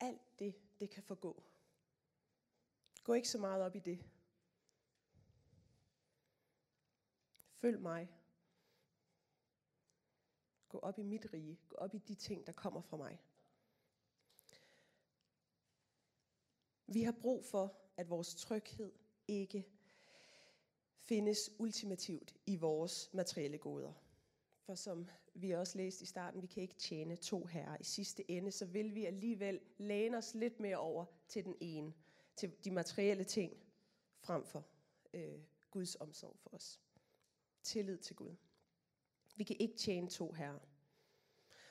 alt 0.00 0.38
det, 0.38 0.54
det 0.80 0.90
kan 0.90 1.02
forgå. 1.02 1.42
Gå 3.04 3.12
ikke 3.12 3.28
så 3.28 3.38
meget 3.38 3.62
op 3.62 3.76
i 3.76 3.78
det. 3.78 4.04
Følg 7.54 7.80
mig. 7.80 8.08
Gå 10.68 10.78
op 10.78 10.98
i 10.98 11.02
mit 11.02 11.32
rige. 11.32 11.60
Gå 11.68 11.76
op 11.76 11.94
i 11.94 11.98
de 11.98 12.14
ting, 12.14 12.46
der 12.46 12.52
kommer 12.52 12.80
fra 12.80 12.96
mig. 12.96 13.20
Vi 16.86 17.02
har 17.02 17.12
brug 17.12 17.44
for, 17.44 17.76
at 17.96 18.10
vores 18.10 18.34
tryghed 18.34 18.92
ikke 19.28 19.66
findes 20.96 21.50
ultimativt 21.58 22.36
i 22.46 22.56
vores 22.56 23.10
materielle 23.14 23.58
goder. 23.58 23.92
For 24.60 24.74
som 24.74 25.08
vi 25.34 25.50
også 25.50 25.78
læste 25.78 26.02
i 26.02 26.06
starten, 26.06 26.42
vi 26.42 26.46
kan 26.46 26.62
ikke 26.62 26.74
tjene 26.74 27.16
to 27.16 27.44
herrer. 27.44 27.76
I 27.80 27.84
sidste 27.84 28.30
ende, 28.30 28.50
så 28.50 28.64
vil 28.64 28.94
vi 28.94 29.04
alligevel 29.04 29.60
læne 29.78 30.16
os 30.16 30.34
lidt 30.34 30.60
mere 30.60 30.76
over 30.76 31.04
til 31.28 31.44
den 31.44 31.56
ene, 31.60 31.92
til 32.36 32.52
de 32.64 32.70
materielle 32.70 33.24
ting, 33.24 33.52
frem 34.20 34.46
for 34.46 34.64
øh, 35.14 35.38
Guds 35.70 35.96
omsorg 35.96 36.36
for 36.38 36.50
os. 36.50 36.80
Tillid 37.62 37.98
til 37.98 38.16
Gud. 38.16 38.34
Vi 39.36 39.44
kan 39.44 39.56
ikke 39.58 39.76
tjene 39.76 40.08
to 40.08 40.32
herrer. 40.32 40.58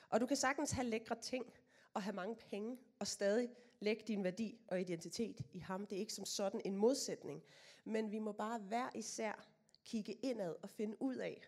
Og 0.08 0.20
du 0.20 0.26
kan 0.26 0.36
sagtens 0.36 0.70
have 0.70 0.86
lækre 0.86 1.20
ting 1.20 1.52
og 1.94 2.02
have 2.02 2.16
mange 2.16 2.36
penge 2.36 2.78
og 2.98 3.06
stadig 3.06 3.48
lægge 3.80 4.04
din 4.06 4.24
værdi 4.24 4.58
og 4.68 4.80
identitet 4.80 5.40
i 5.52 5.58
ham. 5.58 5.86
Det 5.86 5.96
er 5.96 6.00
ikke 6.00 6.12
som 6.12 6.24
sådan 6.24 6.60
en 6.64 6.76
modsætning. 6.76 7.42
Men 7.84 8.10
vi 8.10 8.18
må 8.18 8.32
bare 8.32 8.58
hver 8.58 8.90
især 8.94 9.48
kigge 9.84 10.12
indad 10.12 10.54
og 10.62 10.70
finde 10.70 11.02
ud 11.02 11.16
af, 11.16 11.42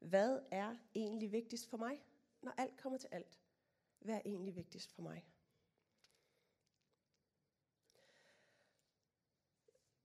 hvad 0.00 0.40
er 0.50 0.76
egentlig 0.94 1.32
vigtigst 1.32 1.70
for 1.70 1.76
mig, 1.76 2.04
når 2.42 2.52
alt 2.56 2.76
kommer 2.76 2.98
til 2.98 3.08
alt? 3.12 3.38
Hvad 3.98 4.14
er 4.14 4.22
egentlig 4.24 4.56
vigtigst 4.56 4.92
for 4.92 5.02
mig? 5.02 5.26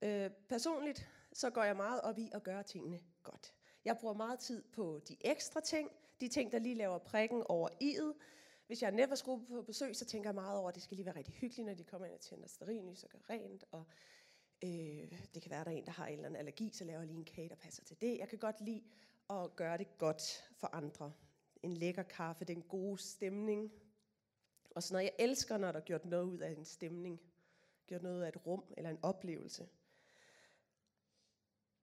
Øh, 0.01 0.31
personligt 0.49 1.09
så 1.33 1.49
går 1.49 1.63
jeg 1.63 1.75
meget 1.75 2.01
op 2.01 2.17
i 2.17 2.29
at 2.33 2.43
gøre 2.43 2.63
tingene 2.63 3.01
godt. 3.23 3.53
Jeg 3.85 3.97
bruger 3.97 4.13
meget 4.13 4.39
tid 4.39 4.63
på 4.73 4.99
de 5.07 5.17
ekstra 5.21 5.59
ting, 5.59 5.91
de 6.19 6.27
ting, 6.27 6.51
der 6.51 6.59
lige 6.59 6.75
laver 6.75 6.97
prikken 6.97 7.43
over 7.45 7.69
i'et. 7.69 8.21
Hvis 8.67 8.81
jeg 8.81 8.87
er 8.87 8.91
netværksgruppe 8.91 9.45
på 9.45 9.61
besøg, 9.61 9.95
så 9.95 10.05
tænker 10.05 10.29
jeg 10.29 10.35
meget 10.35 10.59
over, 10.59 10.69
at 10.69 10.75
det 10.75 10.83
skal 10.83 10.95
lige 10.95 11.05
være 11.05 11.15
rigtig 11.15 11.33
hyggeligt, 11.33 11.65
når 11.65 11.73
de 11.73 11.83
kommer 11.83 12.05
ind 12.05 12.15
og 12.15 12.21
tænder 12.21 12.47
stearinlys 12.47 13.03
og 13.03 13.09
gør 13.09 13.19
rent. 13.29 13.63
Og 13.71 13.85
øh, 14.63 15.11
det 15.33 15.41
kan 15.41 15.51
være, 15.51 15.59
at 15.59 15.65
der 15.65 15.71
er 15.71 15.75
en, 15.75 15.85
der 15.85 15.91
har 15.91 16.07
en 16.07 16.13
eller 16.13 16.25
anden 16.25 16.39
allergi, 16.39 16.69
så 16.73 16.83
laver 16.83 16.99
jeg 16.99 17.07
lige 17.07 17.17
en 17.17 17.25
kage, 17.25 17.49
der 17.49 17.55
passer 17.55 17.83
til 17.83 18.01
det. 18.01 18.17
Jeg 18.17 18.29
kan 18.29 18.39
godt 18.39 18.61
lide 18.61 18.83
og 19.27 19.55
gøre 19.55 19.77
det 19.77 19.97
godt 19.97 20.49
for 20.57 20.67
andre. 20.73 21.13
En 21.63 21.73
lækker 21.73 22.03
kaffe, 22.03 22.45
den 22.45 22.61
gode 22.61 22.97
stemning. 22.97 23.71
Og 24.75 24.83
så 24.83 24.93
når 24.93 24.99
jeg 24.99 25.11
elsker, 25.19 25.57
når 25.57 25.71
der 25.71 25.79
er 25.79 25.83
gjort 25.83 26.05
noget 26.05 26.23
ud 26.23 26.39
af 26.39 26.51
en 26.51 26.65
stemning. 26.65 27.21
Gjort 27.87 28.03
noget 28.03 28.23
af 28.23 28.27
et 28.27 28.47
rum 28.47 28.63
eller 28.77 28.89
en 28.89 28.99
oplevelse. 29.01 29.67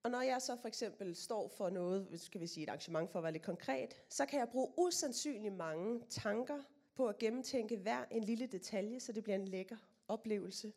Og 0.02 0.10
når 0.10 0.20
jeg 0.20 0.42
så 0.42 0.56
for 0.56 0.68
eksempel 0.68 1.16
står 1.16 1.48
for 1.48 1.70
noget, 1.70 2.20
skal 2.20 2.40
vi 2.40 2.46
sige 2.46 2.64
et 2.64 2.68
arrangement 2.68 3.10
for 3.10 3.18
at 3.18 3.22
være 3.22 3.32
lidt 3.32 3.42
konkret, 3.42 3.94
så 4.08 4.26
kan 4.26 4.38
jeg 4.38 4.48
bruge 4.48 4.72
usandsynligt 4.78 5.54
mange 5.54 6.00
tanker 6.10 6.62
på 6.94 7.08
at 7.08 7.18
gennemtænke 7.18 7.76
hver 7.76 8.04
en 8.10 8.24
lille 8.24 8.46
detalje, 8.46 9.00
så 9.00 9.12
det 9.12 9.24
bliver 9.24 9.36
en 9.36 9.48
lækker 9.48 9.76
oplevelse. 10.08 10.72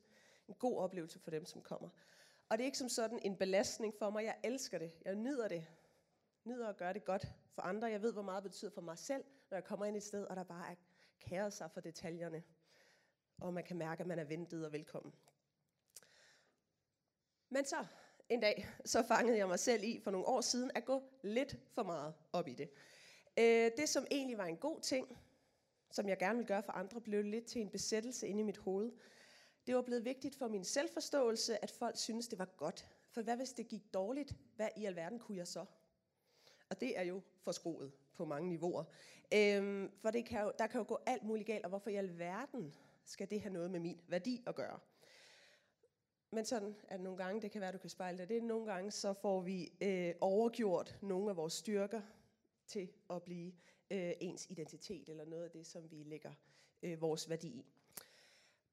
En 0.47 0.53
god 0.59 0.77
oplevelse 0.77 1.19
for 1.19 1.31
dem, 1.31 1.45
som 1.45 1.61
kommer. 1.61 1.89
Og 2.49 2.57
det 2.57 2.63
er 2.63 2.65
ikke 2.65 2.77
som 2.77 2.89
sådan 2.89 3.19
en 3.23 3.35
belastning 3.35 3.93
for 3.99 4.09
mig. 4.09 4.23
Jeg 4.23 4.35
elsker 4.43 4.77
det. 4.77 4.91
Jeg 5.05 5.15
nyder 5.15 5.47
det. 5.47 5.67
Nyder 6.45 6.67
at 6.67 6.77
gøre 6.77 6.93
det 6.93 7.05
godt 7.05 7.27
for 7.53 7.61
andre. 7.61 7.87
Jeg 7.87 8.01
ved, 8.01 8.13
hvor 8.13 8.21
meget 8.21 8.43
det 8.43 8.51
betyder 8.51 8.71
for 8.71 8.81
mig 8.81 8.97
selv, 8.97 9.23
når 9.49 9.57
jeg 9.57 9.63
kommer 9.63 9.85
ind 9.85 9.95
et 9.95 10.03
sted, 10.03 10.25
og 10.25 10.35
der 10.35 10.43
bare 10.43 10.71
er 10.71 10.75
kæret 11.19 11.53
sig 11.53 11.71
for 11.71 11.81
detaljerne. 11.81 12.43
Og 13.37 13.53
man 13.53 13.63
kan 13.63 13.77
mærke, 13.77 14.01
at 14.01 14.07
man 14.07 14.19
er 14.19 14.23
ventet 14.23 14.65
og 14.65 14.71
velkommen. 14.71 15.13
Men 17.49 17.65
så 17.65 17.85
en 18.29 18.39
dag, 18.39 18.67
så 18.85 19.03
fangede 19.03 19.37
jeg 19.37 19.47
mig 19.47 19.59
selv 19.59 19.83
i 19.83 19.99
for 19.99 20.11
nogle 20.11 20.27
år 20.27 20.41
siden 20.41 20.71
at 20.75 20.85
gå 20.85 21.03
lidt 21.23 21.57
for 21.73 21.83
meget 21.83 22.13
op 22.33 22.47
i 22.47 22.53
det. 22.53 22.69
Øh, 23.39 23.71
det, 23.77 23.89
som 23.89 24.07
egentlig 24.11 24.37
var 24.37 24.45
en 24.45 24.57
god 24.57 24.81
ting, 24.81 25.17
som 25.91 26.09
jeg 26.09 26.17
gerne 26.17 26.37
vil 26.37 26.47
gøre 26.47 26.63
for 26.63 26.71
andre, 26.71 27.01
blev 27.01 27.23
lidt 27.23 27.45
til 27.45 27.61
en 27.61 27.69
besættelse 27.69 28.27
inde 28.27 28.39
i 28.39 28.43
mit 28.43 28.57
hoved. 28.57 28.91
Det 29.67 29.75
var 29.75 29.81
blevet 29.81 30.05
vigtigt 30.05 30.35
for 30.35 30.47
min 30.47 30.63
selvforståelse, 30.63 31.63
at 31.63 31.71
folk 31.71 31.97
synes 31.97 32.27
det 32.27 32.39
var 32.39 32.45
godt. 32.57 32.87
For 33.11 33.21
hvad 33.21 33.37
hvis 33.37 33.53
det 33.53 33.67
gik 33.67 33.93
dårligt? 33.93 34.35
Hvad 34.55 34.69
i 34.77 34.85
alverden 34.85 35.19
kunne 35.19 35.37
jeg 35.37 35.47
så? 35.47 35.65
Og 36.69 36.81
det 36.81 36.99
er 36.99 37.03
jo 37.03 37.21
forskroet 37.41 37.91
på 38.15 38.25
mange 38.25 38.49
niveauer. 38.49 38.83
Øhm, 39.33 39.91
for 40.01 40.11
det 40.11 40.25
kan 40.25 40.41
jo, 40.41 40.51
der 40.59 40.67
kan 40.67 40.79
jo 40.79 40.85
gå 40.87 40.99
alt 41.05 41.23
muligt 41.23 41.47
galt, 41.47 41.63
og 41.63 41.69
hvorfor 41.69 41.89
i 41.89 41.95
alverden 41.95 42.75
skal 43.05 43.29
det 43.29 43.41
have 43.41 43.53
noget 43.53 43.71
med 43.71 43.79
min 43.79 44.01
værdi 44.07 44.43
at 44.47 44.55
gøre? 44.55 44.79
Men 46.31 46.45
sådan 46.45 46.75
at 46.87 47.01
nogle 47.01 47.23
gange, 47.23 47.41
det 47.41 47.51
kan 47.51 47.61
være, 47.61 47.71
du 47.71 47.77
kan 47.77 47.89
spejle 47.89 48.17
det, 48.17 48.29
det 48.29 48.37
er 48.37 48.41
nogle 48.41 48.73
gange, 48.73 48.91
så 48.91 49.13
får 49.13 49.41
vi 49.41 49.71
øh, 49.81 50.13
overgjort 50.21 50.97
nogle 51.01 51.29
af 51.29 51.35
vores 51.35 51.53
styrker 51.53 52.01
til 52.67 52.89
at 53.09 53.23
blive 53.23 53.53
øh, 53.91 54.11
ens 54.19 54.47
identitet, 54.49 55.09
eller 55.09 55.25
noget 55.25 55.43
af 55.43 55.51
det, 55.51 55.67
som 55.67 55.91
vi 55.91 56.03
lægger 56.03 56.31
øh, 56.83 57.01
vores 57.01 57.29
værdi 57.29 57.47
i. 57.47 57.65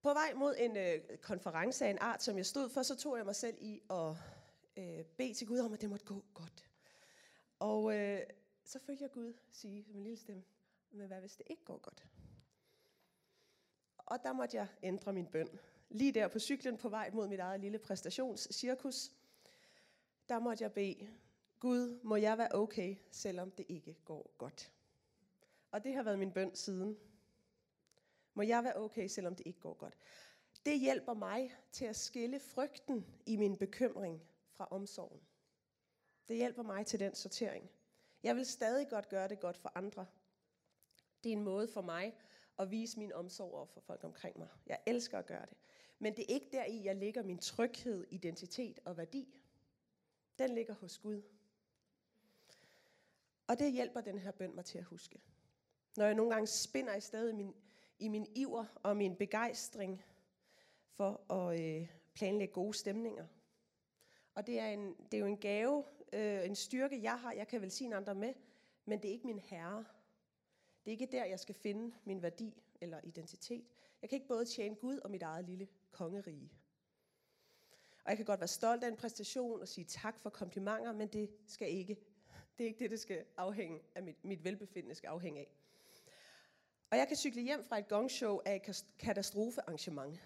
På 0.03 0.09
vej 0.13 0.35
mod 0.35 0.55
en 0.59 0.77
øh, 0.77 1.19
konference 1.23 1.87
af 1.87 1.91
en 1.91 1.99
art, 2.01 2.23
som 2.23 2.37
jeg 2.37 2.47
stod 2.47 2.69
for, 2.69 2.83
så 2.83 2.97
tog 2.97 3.17
jeg 3.17 3.25
mig 3.25 3.37
selv 3.37 3.57
i 3.61 3.81
at 3.91 4.17
øh, 4.77 5.05
bede 5.05 5.35
til 5.35 5.47
Gud 5.47 5.59
om, 5.59 5.73
at 5.73 5.81
det 5.81 5.91
måtte 5.91 6.05
gå 6.05 6.25
godt. 6.35 6.72
Og 7.63 7.95
øh, 7.95 8.21
så 8.65 8.79
følger 8.79 9.01
jeg 9.01 9.11
Gud 9.11 9.33
sige 9.51 9.85
som 9.85 9.97
en 9.97 10.03
lille 10.03 10.19
stemme, 10.19 10.45
men 10.91 11.07
hvad 11.07 11.21
hvis 11.21 11.37
det 11.37 11.47
ikke 11.51 11.65
går 11.65 11.79
godt? 11.79 12.07
Og 13.99 14.19
der 14.23 14.33
måtte 14.33 14.57
jeg 14.57 14.69
ændre 14.83 15.13
min 15.13 15.27
bøn. 15.27 15.49
Lige 15.89 16.13
der 16.13 16.29
på 16.29 16.39
cyklen 16.39 16.77
på 16.77 16.89
vej 16.89 17.11
mod 17.11 17.29
mit 17.29 17.41
eget 17.41 17.61
lille 17.61 17.79
præstationscirkus, 17.79 19.11
der 20.29 20.39
måtte 20.39 20.65
jeg 20.65 20.73
bede, 20.73 21.09
Gud, 21.61 22.01
må 22.03 22.17
jeg 22.17 22.39
være 22.39 22.55
okay, 22.55 22.97
selvom 23.11 23.51
det 23.51 23.67
ikke 23.69 23.97
går 24.05 24.35
godt. 24.39 24.73
Og 25.71 25.85
det 25.85 25.95
har 25.95 26.03
været 26.03 26.19
min 26.19 26.33
bøn 26.33 26.55
siden. 26.55 26.99
Må 28.35 28.43
jeg 28.43 28.65
være 28.65 28.77
okay, 28.77 29.07
selvom 29.09 29.35
det 29.35 29.47
ikke 29.47 29.61
går 29.61 29.75
godt. 29.75 29.99
Det 30.67 30.81
hjælper 30.81 31.15
mig 31.15 31.55
til 31.73 31.85
at 31.85 31.97
skille 31.97 32.41
frygten 32.41 33.07
i 33.27 33.37
min 33.37 33.57
bekymring 33.57 34.23
fra 34.53 34.69
omsorgen. 34.71 35.21
Det 36.29 36.37
hjælper 36.37 36.63
mig 36.63 36.87
til 36.87 37.01
den 37.01 37.15
sortering. 37.15 37.71
Jeg 38.23 38.37
vil 38.37 38.47
stadig 38.47 38.89
godt 38.89 39.09
gøre 39.09 39.29
det 39.29 39.41
godt 39.41 39.57
for 39.57 39.73
andre. 39.75 40.07
Det 41.25 41.33
er 41.33 41.37
en 41.37 41.43
måde 41.43 41.69
for 41.69 41.81
mig 41.81 42.15
at 42.59 42.71
vise 42.71 42.99
min 42.99 43.13
omsorg 43.13 43.55
over 43.55 43.67
for 43.67 43.81
folk 43.81 44.05
omkring 44.05 44.39
mig. 44.39 44.49
Jeg 44.67 44.79
elsker 44.87 45.19
at 45.19 45.27
gøre 45.27 45.47
det. 45.47 45.57
Men 45.99 46.17
det 46.17 46.23
er 46.23 46.35
ikke 46.35 46.49
der 46.53 46.65
i, 46.65 46.85
jeg 46.85 46.97
ligger 46.97 47.23
min 47.23 47.39
tryghed, 47.39 48.07
identitet 48.11 48.81
og 48.85 48.97
værdi. 48.97 49.39
Den 50.39 50.55
ligger 50.55 50.75
hos 50.75 50.99
Gud. 50.99 51.23
Og 53.47 53.59
det 53.59 53.73
hjælper 53.73 54.01
den 54.01 54.19
her 54.19 54.31
bøn 54.31 54.55
mig 54.55 54.65
til 54.65 54.79
at 54.79 54.85
huske. 54.85 55.21
Når 55.97 56.05
jeg 56.05 56.15
nogle 56.15 56.33
gange 56.33 56.47
spinder 56.47 56.95
i 56.95 57.01
stedet 57.01 57.31
i 57.31 57.35
min, 57.35 57.55
i 57.99 58.09
min 58.09 58.27
iver 58.35 58.65
og 58.83 58.97
min 58.97 59.17
begejstring 59.17 60.03
for 60.91 61.33
at 61.33 61.61
øh, 61.61 61.89
planlægge 62.15 62.55
gode 62.55 62.75
stemninger. 62.75 63.27
Og 64.35 64.47
det 64.47 64.59
er, 64.59 64.67
en, 64.67 64.95
det 64.95 65.15
er 65.15 65.19
jo 65.19 65.27
en 65.27 65.39
gave, 65.39 65.85
øh, 66.13 66.47
en 66.47 66.55
styrke, 66.55 67.03
jeg 67.03 67.21
har, 67.21 67.33
jeg 67.33 67.49
kan 67.49 67.61
velsigne 67.61 67.97
andre 67.97 68.15
med, 68.15 68.35
men 68.85 69.03
det 69.03 69.09
er 69.09 69.13
ikke 69.13 69.27
min 69.27 69.39
herre. 69.39 69.85
Det 70.85 70.91
er 70.91 70.93
ikke 70.93 71.09
der, 71.13 71.25
jeg 71.25 71.41
skal 71.41 71.55
finde 71.55 71.95
min 72.05 72.23
værdi 72.23 72.63
eller 72.81 73.01
identitet. 73.05 73.65
Jeg 74.03 74.11
kan 74.11 74.17
ikke 74.17 74.29
både 74.29 74.45
tjene 74.45 74.77
Gud 74.77 74.99
og 74.99 75.11
mit 75.11 75.23
eget 75.23 75.45
lille 75.45 75.69
kongerige. 75.91 76.53
Og 78.05 78.11
jeg 78.11 78.17
kan 78.17 78.27
godt 78.27 78.41
være 78.41 78.49
stolt 78.49 78.85
af 78.85 78.89
en 78.89 78.97
præstation 78.97 79.61
og 79.61 79.69
sige 79.69 79.85
tak 79.85 80.21
for 80.21 80.31
komplimenter, 80.31 80.93
men 80.93 81.09
det 81.09 81.31
skal 81.47 81.71
ikke, 81.71 81.97
det 82.59 82.65
er 82.65 82.69
ikke 82.69 82.79
det, 82.79 82.91
det 82.91 83.01
skal 83.01 83.25
afhænge 83.37 83.81
af 83.95 84.03
mit, 84.03 84.25
mit 84.25 84.45
velbefindende 84.45 84.95
skal 84.95 85.09
afhænge 85.09 85.41
af. 85.41 85.53
Og 86.91 86.99
jeg 86.99 87.09
kan 87.09 87.17
cykle 87.17 87.43
hjem 87.43 87.65
fra 87.65 87.79
et 87.79 87.89
gongshow 87.89 88.41
af 88.45 88.57
et 88.57 88.85
katastrofearrangement 88.99 90.21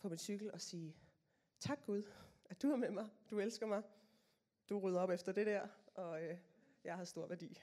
på 0.00 0.08
min 0.08 0.18
cykel 0.18 0.52
og 0.52 0.60
sige, 0.60 0.96
tak 1.60 1.86
Gud, 1.86 2.02
at 2.50 2.62
du 2.62 2.70
er 2.70 2.76
med 2.76 2.90
mig, 2.90 3.08
du 3.30 3.38
elsker 3.38 3.66
mig, 3.66 3.82
du 4.68 4.78
rydder 4.78 5.00
op 5.00 5.10
efter 5.10 5.32
det 5.32 5.46
der, 5.46 5.68
og 5.94 6.22
øh, 6.22 6.38
jeg 6.84 6.96
har 6.96 7.04
stor 7.04 7.26
værdi. 7.26 7.60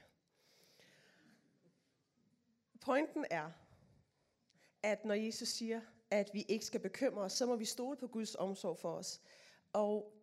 Pointen 2.81 3.25
er, 3.29 3.51
at 4.83 5.05
når 5.05 5.13
Jesus 5.13 5.47
siger, 5.47 5.81
at 6.11 6.29
vi 6.33 6.41
ikke 6.41 6.65
skal 6.65 6.79
bekymre 6.79 7.21
os, 7.21 7.33
så 7.33 7.45
må 7.45 7.55
vi 7.55 7.65
stole 7.65 7.97
på 7.97 8.07
Guds 8.07 8.35
omsorg 8.35 8.77
for 8.77 8.93
os. 8.93 9.21
Og 9.73 10.13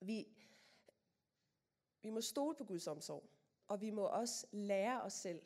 vi, 0.00 0.26
vi 2.02 2.10
må 2.10 2.20
stole 2.20 2.56
på 2.56 2.64
Guds 2.64 2.86
omsorg, 2.86 3.30
og 3.68 3.80
vi 3.80 3.90
må 3.90 4.02
også 4.02 4.46
lære 4.52 5.02
os 5.02 5.12
selv 5.12 5.42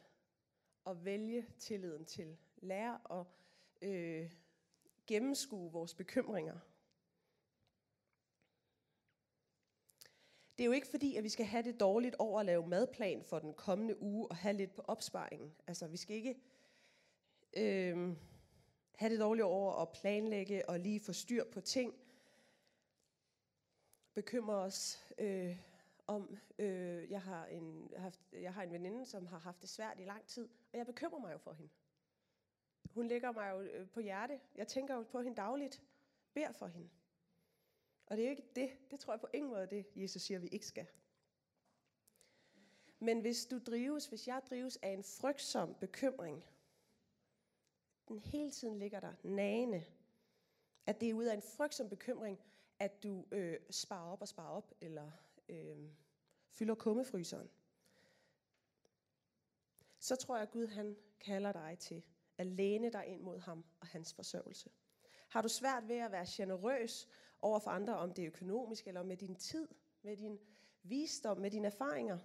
at 0.87 1.04
vælge 1.04 1.47
tilliden 1.59 2.04
til. 2.04 2.38
Lære 2.57 3.21
at 3.21 3.26
øh, 3.88 4.33
gennemskue 5.07 5.73
vores 5.73 5.95
bekymringer. 5.95 6.59
Det 10.61 10.64
er 10.64 10.69
jo 10.69 10.73
ikke 10.73 10.88
fordi, 10.88 11.17
at 11.17 11.25
vi 11.25 11.29
skal 11.29 11.47
have 11.47 11.62
det 11.62 11.81
dårligt 11.81 12.14
over 12.19 12.40
at 12.40 12.47
lave 12.47 12.67
madplan 12.67 13.25
for 13.25 13.38
den 13.38 13.55
kommende 13.55 14.02
uge 14.02 14.26
og 14.31 14.37
have 14.37 14.57
lidt 14.57 14.75
på 14.75 14.83
opsparingen. 14.83 15.52
Altså, 15.67 15.87
vi 15.87 15.97
skal 15.97 16.17
ikke 16.17 16.37
øh, 17.57 18.17
have 18.95 19.12
det 19.12 19.21
dårligt 19.21 19.45
over 19.45 19.73
at 19.73 19.88
planlægge 19.93 20.69
og 20.69 20.81
lige 20.81 21.00
få 21.00 21.12
styr 21.12 21.45
på 21.45 21.61
ting. 21.61 21.95
Bekymre 24.14 24.55
os 24.55 25.07
øh, 25.19 25.57
om, 26.07 26.38
øh, 26.59 27.11
jeg, 27.11 27.23
har 27.23 27.47
en, 27.47 27.90
haft, 27.97 28.21
jeg 28.33 28.55
har 28.55 28.62
en 28.62 28.73
veninde, 28.73 29.07
som 29.07 29.26
har 29.26 29.38
haft 29.38 29.61
det 29.61 29.69
svært 29.69 30.00
i 30.00 30.05
lang 30.05 30.26
tid, 30.26 30.49
og 30.73 30.79
jeg 30.79 30.87
bekymrer 30.87 31.21
mig 31.21 31.33
jo 31.33 31.38
for 31.38 31.52
hende. 31.52 31.71
Hun 32.90 33.09
ligger 33.09 33.33
mig 33.33 33.50
jo 33.50 33.61
øh, 33.61 33.88
på 33.88 34.00
hjerte. 34.00 34.40
Jeg 34.57 34.69
tænker 34.69 34.95
jo 34.95 35.02
på 35.02 35.21
hende 35.21 35.37
dagligt. 35.37 35.83
Bær 36.35 36.52
for 36.52 36.67
hende. 36.67 36.88
Og 38.11 38.17
det 38.17 38.23
er 38.23 38.29
jo 38.29 38.31
ikke 38.31 38.50
det. 38.57 38.71
Det 38.90 39.00
tror 39.00 39.12
jeg 39.12 39.21
på 39.21 39.29
ingen 39.35 39.50
måde 39.50 39.67
det, 39.67 39.87
Jesus 39.97 40.23
siger, 40.23 40.38
vi 40.38 40.49
ikke 40.49 40.67
skal. 40.67 40.87
Men 42.99 43.21
hvis 43.21 43.47
du 43.47 43.59
drives, 43.59 44.07
hvis 44.07 44.29
jeg 44.29 44.43
drives 44.50 44.76
af 44.83 44.88
en 44.88 45.05
frygtsom 45.05 45.75
bekymring, 45.75 46.45
den 48.09 48.19
hele 48.19 48.50
tiden 48.50 48.79
ligger 48.79 49.00
der 49.00 49.14
nagende, 49.23 49.85
at 50.87 51.00
det 51.00 51.11
er 51.11 51.14
ud 51.14 51.25
af 51.25 51.35
en 51.35 51.43
frygtsom 51.43 51.88
bekymring, 51.88 52.40
at 52.79 53.02
du 53.02 53.26
øh, 53.33 53.57
sparer 53.71 54.12
op 54.12 54.21
og 54.21 54.29
sparer 54.29 54.50
op, 54.50 54.75
eller 54.81 55.11
øh, 55.49 55.88
fylder 56.49 56.75
kummefryseren, 56.75 57.50
så 59.99 60.17
tror 60.17 60.37
jeg, 60.37 60.43
at 60.43 60.50
Gud 60.50 60.67
han 60.67 60.97
kalder 61.21 61.52
dig 61.52 61.79
til 61.79 62.02
at 62.38 62.47
læne 62.47 62.93
dig 62.93 63.07
ind 63.07 63.21
mod 63.21 63.38
ham 63.38 63.64
og 63.81 63.87
hans 63.87 64.14
forsørgelse. 64.14 64.71
Har 65.29 65.43
du 65.43 65.49
svært 65.49 65.88
ved 65.88 65.97
at 65.97 66.12
være 66.12 66.26
generøs 66.29 67.09
over 67.42 67.59
for 67.59 67.70
andre, 67.70 67.97
om 67.97 68.12
det 68.12 68.23
er 68.23 68.26
økonomisk 68.26 68.87
eller 68.87 69.02
med 69.02 69.16
din 69.16 69.35
tid, 69.35 69.68
med 70.02 70.16
din 70.16 70.38
visdom, 70.82 71.38
med 71.38 71.50
dine 71.50 71.66
erfaringer, 71.66 72.18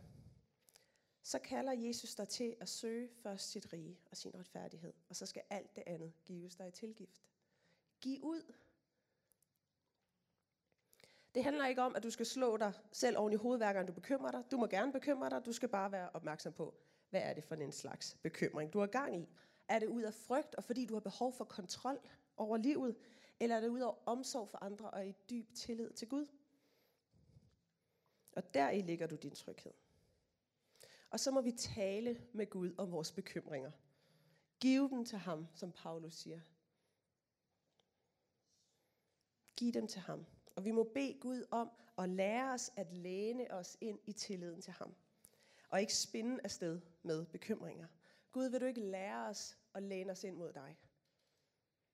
så 1.24 1.39
kalder 1.39 1.74
Jesus 1.74 2.15
dig 2.15 2.27
til 2.27 2.55
at 2.60 2.69
søge 2.69 3.10
først 3.24 3.51
sit 3.51 3.74
rige 3.74 4.00
og 4.12 4.17
sin 4.17 4.36
retfærdighed, 4.36 4.93
og 5.10 5.15
så 5.15 5.25
skal 5.25 5.41
alt 5.50 5.75
det 5.75 5.84
andet 5.88 6.13
gives 6.25 6.55
dig 6.55 6.67
i 6.67 6.72
tilgift. 6.72 7.22
Giv 8.01 8.24
ud. 8.24 8.53
Det 11.36 11.43
handler 11.43 11.67
ikke 11.67 11.81
om, 11.81 11.95
at 11.95 12.03
du 12.03 12.10
skal 12.10 12.25
slå 12.25 12.57
dig 12.57 12.74
selv 12.91 13.17
oven 13.17 13.34
i 13.34 13.36
hovedet, 13.36 13.60
hver 13.60 13.74
gang 13.74 13.88
du 13.88 13.93
bekymrer 13.93 14.31
dig. 14.31 14.43
Du 14.51 14.57
må 14.57 14.67
gerne 14.67 14.91
bekymre 14.91 15.29
dig, 15.29 15.45
du 15.45 15.53
skal 15.53 15.69
bare 15.69 15.91
være 15.91 16.10
opmærksom 16.13 16.53
på, 16.53 16.75
hvad 17.10 17.22
er 17.22 17.34
det 17.34 17.43
for 17.43 17.55
en 17.55 17.72
slags 17.72 18.17
bekymring, 18.24 18.74
du 18.74 18.79
har 18.79 18.88
gang 18.88 19.15
i. 19.17 19.27
Er 19.67 19.79
det 19.79 19.88
ud 19.88 20.01
af 20.01 20.13
frygt, 20.13 20.55
og 20.55 20.63
fordi 20.63 20.86
du 20.86 20.93
har 20.93 21.01
behov 21.01 21.34
for 21.34 21.45
kontrol 21.45 22.00
over 22.38 22.57
livet, 22.57 22.95
eller 23.39 23.56
er 23.56 23.60
det 23.60 23.68
ud 23.68 23.80
over 23.80 23.96
omsorg 24.06 24.50
for 24.50 24.63
andre 24.63 24.92
og 24.92 25.08
i 25.08 25.13
dyb 25.30 25.54
tillid 25.54 25.92
til 25.94 26.10
Gud? 26.10 26.27
Og 28.32 28.54
deri 28.54 28.82
ligger 28.82 29.08
du 29.08 29.15
din 29.15 29.36
tryghed. 29.36 29.74
Og 31.10 31.20
så 31.20 31.32
må 31.32 31.42
vi 31.42 31.51
tale 31.51 32.27
med 32.34 32.50
Gud 32.50 32.75
om 32.77 32.92
vores 32.92 33.12
bekymringer. 33.12 33.72
Giv 34.60 34.89
dem 34.89 35.06
til 35.06 35.18
ham, 35.18 35.48
som 35.54 35.72
Paulus 35.72 36.13
siger. 36.13 36.42
Giv 39.56 39.74
dem 39.74 39.88
til 39.88 40.01
ham 40.01 40.25
Og 40.56 40.65
vi 40.65 40.72
må 40.72 40.84
bede 40.84 41.20
Gud 41.20 41.46
om 41.51 41.72
at 41.98 42.10
lære 42.10 42.54
os 42.54 42.72
at 42.75 42.94
læne 42.94 43.51
os 43.51 43.77
ind 43.82 44.00
i 44.06 44.13
tilliden 44.13 44.62
til 44.62 44.74
ham. 44.74 44.96
Og 45.70 45.82
ikke 45.82 45.96
spinde 45.96 46.39
afsted 46.44 46.82
med 47.04 47.25
bekymringer. 47.25 47.88
Gud, 48.32 48.50
vil 48.50 48.62
du 48.62 48.65
ikke 48.65 48.82
lære 48.82 49.27
os 49.27 49.58
at 49.74 49.84
læne 49.84 50.12
os 50.12 50.24
ind 50.24 50.36
mod 50.36 50.54
dig? 50.54 50.77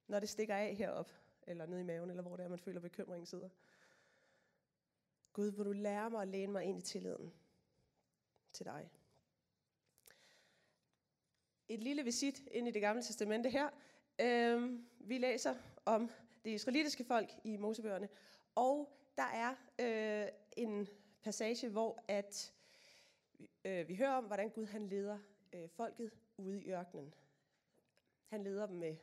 Når 0.07 0.19
det 0.19 0.29
stikker 0.29 0.55
af 0.55 0.75
herop, 0.75 1.11
eller 1.47 1.65
ned 1.65 1.79
i 1.79 1.83
maven, 1.83 2.09
eller 2.09 2.23
hvor 2.23 2.35
det 2.35 2.43
er, 2.43 2.49
man 2.49 2.59
føler 2.59 2.79
bekymringen 2.79 3.25
sidder. 3.25 3.49
Gud, 5.33 5.51
vil 5.51 5.65
du 5.65 5.71
lære 5.71 6.09
mig 6.09 6.21
at 6.21 6.27
læne 6.27 6.51
mig 6.51 6.63
ind 6.63 6.77
i 6.77 6.81
tilliden 6.81 7.33
til 8.53 8.65
dig? 8.65 8.89
Et 11.69 11.83
lille 11.83 12.03
visit 12.03 12.43
ind 12.51 12.67
i 12.67 12.71
det 12.71 12.81
gamle 12.81 13.03
testamente 13.03 13.49
her. 13.49 13.69
Øhm, 14.21 14.87
vi 14.99 15.17
læser 15.17 15.55
om 15.85 16.11
det 16.43 16.49
israelitiske 16.49 17.03
folk 17.03 17.31
i 17.43 17.57
Mosebøgerne, 17.57 18.09
og 18.55 18.97
der 19.17 19.23
er 19.23 19.55
øh, 19.79 20.27
en 20.57 20.87
passage, 21.21 21.69
hvor 21.69 22.03
at 22.07 22.53
øh, 23.65 23.87
vi 23.87 23.95
hører 23.95 24.13
om, 24.13 24.23
hvordan 24.23 24.49
Gud 24.49 24.65
han 24.65 24.87
leder 24.87 25.19
øh, 25.53 25.69
folket 25.69 26.11
ude 26.37 26.63
i 26.63 26.71
ørkenen. 26.71 27.13
Han 28.27 28.43
leder 28.43 28.67
dem 28.67 28.75
med, 28.75 28.95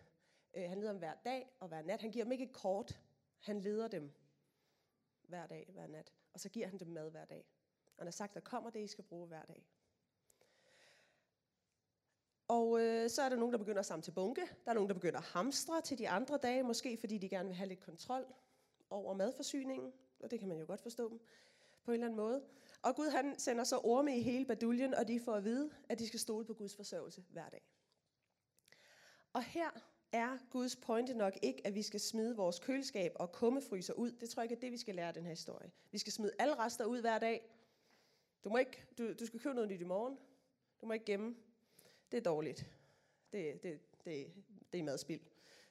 øh, 0.54 0.68
han 0.68 0.78
leder 0.78 0.92
dem 0.92 0.98
hver 0.98 1.14
dag 1.24 1.56
og 1.60 1.68
hver 1.68 1.82
nat. 1.82 2.00
Han 2.00 2.10
giver 2.10 2.24
dem 2.24 2.32
ikke 2.32 2.44
et 2.44 2.52
kort. 2.52 3.00
Han 3.38 3.60
leder 3.60 3.88
dem 3.88 4.12
hver 5.22 5.46
dag, 5.46 5.68
hver 5.72 5.86
nat. 5.86 6.12
Og 6.32 6.40
så 6.40 6.48
giver 6.48 6.66
han 6.66 6.78
dem 6.78 6.88
mad 6.88 7.10
hver 7.10 7.24
dag. 7.24 7.44
Han 7.98 8.06
har 8.06 8.12
sagt, 8.12 8.34
der 8.34 8.40
kommer 8.40 8.70
det, 8.70 8.80
I 8.80 8.86
skal 8.86 9.04
bruge 9.04 9.26
hver 9.26 9.42
dag. 9.42 9.66
Og 12.48 12.80
øh, 12.80 13.10
så 13.10 13.22
er 13.22 13.28
der 13.28 13.36
nogen, 13.36 13.52
der 13.52 13.58
begynder 13.58 13.80
at 13.80 13.86
samle 13.86 14.02
til 14.02 14.12
bunke. 14.12 14.40
Der 14.64 14.70
er 14.70 14.74
nogen, 14.74 14.88
der 14.88 14.94
begynder 14.94 15.18
at 15.18 15.24
hamstre 15.24 15.80
til 15.80 15.98
de 15.98 16.08
andre 16.08 16.38
dage, 16.38 16.62
måske 16.62 16.96
fordi 16.96 17.18
de 17.18 17.28
gerne 17.28 17.48
vil 17.48 17.56
have 17.56 17.68
lidt 17.68 17.80
kontrol 17.80 18.26
over 18.90 19.14
madforsyningen. 19.14 19.92
Og 20.20 20.30
det 20.30 20.38
kan 20.38 20.48
man 20.48 20.58
jo 20.58 20.66
godt 20.66 20.80
forstå 20.80 21.08
dem 21.08 21.20
på 21.84 21.90
en 21.90 21.94
eller 21.94 22.06
anden 22.06 22.16
måde. 22.16 22.42
Og 22.82 22.96
Gud 22.96 23.10
han 23.10 23.38
sender 23.38 23.64
så 23.64 23.78
orme 23.78 24.18
i 24.18 24.22
hele 24.22 24.44
baduljen, 24.44 24.94
og 24.94 25.08
de 25.08 25.20
får 25.20 25.34
at 25.34 25.44
vide, 25.44 25.70
at 25.88 25.98
de 25.98 26.06
skal 26.06 26.20
stole 26.20 26.44
på 26.44 26.54
Guds 26.54 26.76
forsørgelse 26.76 27.24
hver 27.30 27.48
dag. 27.48 27.62
Og 29.32 29.42
her 29.42 29.70
er 30.12 30.38
Guds 30.50 30.76
pointe 30.76 31.14
nok 31.14 31.38
ikke, 31.42 31.66
at 31.66 31.74
vi 31.74 31.82
skal 31.82 32.00
smide 32.00 32.36
vores 32.36 32.58
køleskab 32.58 33.12
og 33.14 33.32
kummefryser 33.32 33.94
ud. 33.94 34.12
Det 34.12 34.30
tror 34.30 34.42
jeg 34.42 34.44
ikke 34.50 34.54
er 34.54 34.60
det, 34.60 34.72
vi 34.72 34.76
skal 34.76 34.94
lære 34.94 35.08
af 35.08 35.14
den 35.14 35.22
her 35.22 35.30
historie. 35.30 35.70
Vi 35.90 35.98
skal 35.98 36.12
smide 36.12 36.32
alle 36.38 36.54
rester 36.54 36.84
ud 36.84 37.00
hver 37.00 37.18
dag. 37.18 37.50
Du, 38.44 38.48
må 38.50 38.58
ikke, 38.58 38.84
du, 38.98 39.12
du 39.12 39.26
skal 39.26 39.40
købe 39.40 39.54
noget 39.54 39.70
nyt 39.70 39.80
i 39.80 39.84
morgen. 39.84 40.18
Du 40.80 40.86
må 40.86 40.92
ikke 40.92 41.06
gemme. 41.06 41.36
Det 42.10 42.18
er 42.18 42.22
dårligt. 42.22 42.70
Det, 43.32 43.62
det, 43.62 43.80
det, 44.04 44.32
det 44.72 44.80
er 44.80 44.84
madspild. 44.84 45.20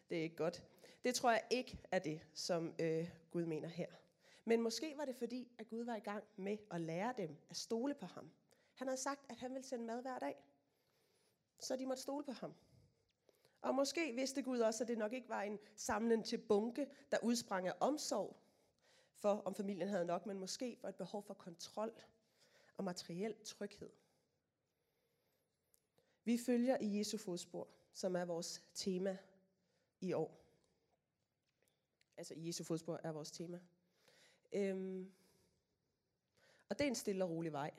Det 0.10 0.18
er 0.18 0.22
ikke 0.22 0.36
godt. 0.36 0.64
Det 1.04 1.16
tror 1.16 1.32
jeg 1.32 1.44
ikke 1.50 1.80
er 1.92 2.00
det, 2.00 2.22
som 2.34 2.76
øh, 2.80 3.10
Gud 3.32 3.46
mener 3.46 3.68
her. 3.68 3.88
Men 4.46 4.62
måske 4.62 4.94
var 4.98 5.06
det 5.06 5.16
fordi, 5.16 5.52
at 5.58 5.68
Gud 5.68 5.84
var 5.84 5.96
i 5.96 6.00
gang 6.00 6.24
med 6.36 6.58
at 6.72 6.82
lære 6.82 7.14
dem 7.18 7.38
at 7.50 7.58
stole 7.58 7.94
på 7.94 8.06
ham. 8.06 8.32
Han 8.74 8.88
havde 8.88 9.02
sagt, 9.02 9.26
at 9.30 9.36
han 9.38 9.54
ville 9.54 9.68
sende 9.68 9.86
mad 9.86 10.02
hver 10.02 10.20
dag. 10.20 10.36
Så 11.60 11.76
de 11.76 11.86
måtte 11.86 12.02
stole 12.02 12.24
på 12.24 12.32
ham. 12.32 12.54
Og 13.62 13.76
måske 13.76 14.14
vidste 14.16 14.42
Gud 14.42 14.60
også, 14.60 14.84
at 14.84 14.88
det 14.88 14.98
nok 14.98 15.14
ikke 15.14 15.30
var 15.30 15.42
en 15.42 15.60
samlen 15.76 16.24
til 16.24 16.38
bunke, 16.38 16.88
der 17.12 17.18
udsprang 17.24 17.68
af 17.68 17.74
omsorg 17.80 18.38
for, 19.14 19.42
om 19.46 19.56
familien 19.56 19.88
havde 19.88 20.06
nok, 20.06 20.26
men 20.26 20.40
måske 20.40 20.78
for 20.82 20.88
et 20.88 20.96
behov 20.96 21.24
for 21.24 21.34
kontrol 21.34 21.94
og 22.78 22.84
materiel 22.84 23.36
tryghed. 23.46 23.90
Vi 26.24 26.38
følger 26.38 26.78
i 26.82 26.98
Jesu 26.98 27.18
fodspor, 27.18 27.68
som 27.94 28.16
er 28.16 28.26
vores 28.26 28.64
tema 28.74 29.18
i 30.02 30.14
år. 30.14 30.44
Altså 32.18 32.34
i 32.34 32.48
Jesu 32.48 32.64
fodspor 32.64 33.00
er 33.04 33.12
vores 33.12 33.32
tema. 33.32 33.60
Øhm, 34.52 35.12
og 36.70 36.80
det 36.80 36.86
er 36.86 36.90
en 36.90 36.96
stille 36.96 37.24
og 37.24 37.30
rolig 37.30 37.52
vej, 37.52 37.72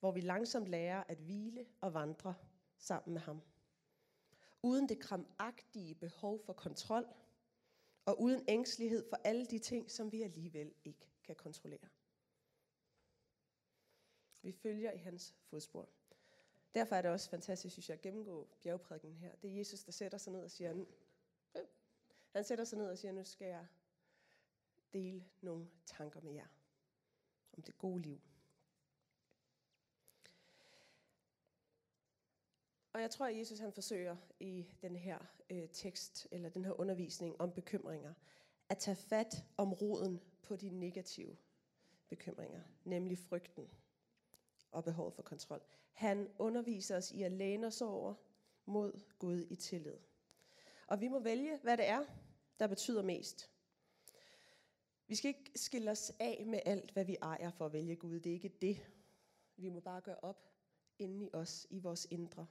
hvor 0.00 0.12
vi 0.12 0.20
langsomt 0.20 0.68
lærer 0.68 1.04
at 1.08 1.18
hvile 1.18 1.66
og 1.80 1.94
vandre 1.94 2.34
sammen 2.78 3.12
med 3.14 3.20
ham. 3.20 3.42
Uden 4.62 4.88
det 4.88 4.98
kramagtige 4.98 5.94
behov 5.94 6.40
for 6.44 6.52
kontrol, 6.52 7.06
og 8.06 8.20
uden 8.20 8.44
ængstelighed 8.48 9.08
for 9.08 9.16
alle 9.24 9.46
de 9.46 9.58
ting, 9.58 9.90
som 9.90 10.12
vi 10.12 10.22
alligevel 10.22 10.74
ikke 10.84 11.10
kan 11.24 11.36
kontrollere. 11.36 11.88
Vi 14.42 14.52
følger 14.52 14.92
i 14.92 14.98
hans 14.98 15.34
fodspor. 15.44 15.88
Derfor 16.74 16.96
er 16.96 17.02
det 17.02 17.10
også 17.10 17.30
fantastisk, 17.30 17.72
synes 17.72 17.88
jeg, 17.88 17.94
at 17.94 18.00
gennemgå 18.00 18.48
bjergprædiken 18.62 19.16
her. 19.16 19.36
Det 19.36 19.50
er 19.50 19.54
Jesus, 19.56 19.84
der 19.84 19.92
sætter 19.92 20.18
sig 20.18 20.32
ned 20.32 20.42
og 20.42 20.50
siger, 20.50 20.84
øh, 21.56 21.62
han 22.32 22.44
sætter 22.44 22.64
sig 22.64 22.78
ned 22.78 22.90
og 22.90 22.98
siger, 22.98 23.12
nu 23.12 23.24
skal 23.24 23.46
jeg 23.46 23.66
dele 24.92 25.24
nogle 25.40 25.70
tanker 25.86 26.20
med 26.20 26.32
jer 26.32 26.46
om 27.52 27.62
det 27.62 27.78
gode 27.78 28.02
liv. 28.02 28.20
Og 32.92 33.00
jeg 33.00 33.10
tror, 33.10 33.26
at 33.26 33.38
Jesus 33.38 33.58
han 33.58 33.72
forsøger 33.72 34.16
i 34.40 34.66
den 34.82 34.96
her 34.96 35.18
øh, 35.50 35.68
tekst, 35.72 36.28
eller 36.30 36.48
den 36.48 36.64
her 36.64 36.80
undervisning 36.80 37.40
om 37.40 37.52
bekymringer, 37.52 38.14
at 38.68 38.78
tage 38.78 38.96
fat 38.96 39.44
om 39.56 39.72
roden 39.72 40.20
på 40.42 40.56
de 40.56 40.70
negative 40.70 41.36
bekymringer, 42.08 42.60
nemlig 42.84 43.18
frygten 43.18 43.70
og 44.70 44.84
behovet 44.84 45.14
for 45.14 45.22
kontrol. 45.22 45.62
Han 45.92 46.28
underviser 46.38 46.96
os 46.96 47.10
i 47.10 47.22
at 47.22 47.32
læne 47.32 47.66
os 47.66 47.82
over 47.82 48.14
mod 48.66 49.00
Gud 49.18 49.46
i 49.50 49.56
tillid. 49.56 49.96
Og 50.86 51.00
vi 51.00 51.08
må 51.08 51.20
vælge, 51.20 51.58
hvad 51.62 51.76
det 51.76 51.88
er, 51.88 52.04
der 52.60 52.66
betyder 52.66 53.02
mest. 53.02 53.50
Vi 55.06 55.14
skal 55.14 55.28
ikke 55.28 55.52
skille 55.56 55.90
os 55.90 56.12
af 56.18 56.44
med 56.46 56.60
alt, 56.64 56.90
hvad 56.90 57.04
vi 57.04 57.16
ejer 57.22 57.50
for 57.50 57.66
at 57.66 57.72
vælge 57.72 57.96
Gud. 57.96 58.20
Det 58.20 58.30
er 58.30 58.34
ikke 58.34 58.48
det. 58.48 58.90
Vi 59.56 59.68
må 59.68 59.80
bare 59.80 60.00
gøre 60.00 60.18
op 60.22 60.48
inde 60.98 61.26
i 61.26 61.30
os, 61.32 61.66
i 61.70 61.78
vores 61.78 62.06
indre. 62.10 62.46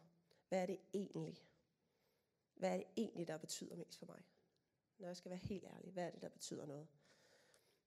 Hvad 0.52 0.62
er 0.62 0.66
det 0.66 0.80
egentlig? 0.94 1.46
Hvad 2.56 2.72
er 2.72 2.78
det 2.78 2.88
egentlig, 2.98 3.28
der 3.28 3.38
betyder 3.38 3.76
mest 3.76 4.00
for 4.00 4.06
mig? 4.06 4.22
Når 4.98 5.08
jeg 5.08 5.18
skal 5.18 5.30
være 5.30 5.40
helt 5.40 5.64
ærlig, 5.64 5.92
hvad 5.92 6.06
er 6.08 6.12
det, 6.12 6.22
der 6.22 6.30
betyder 6.30 6.66
noget? 6.66 6.88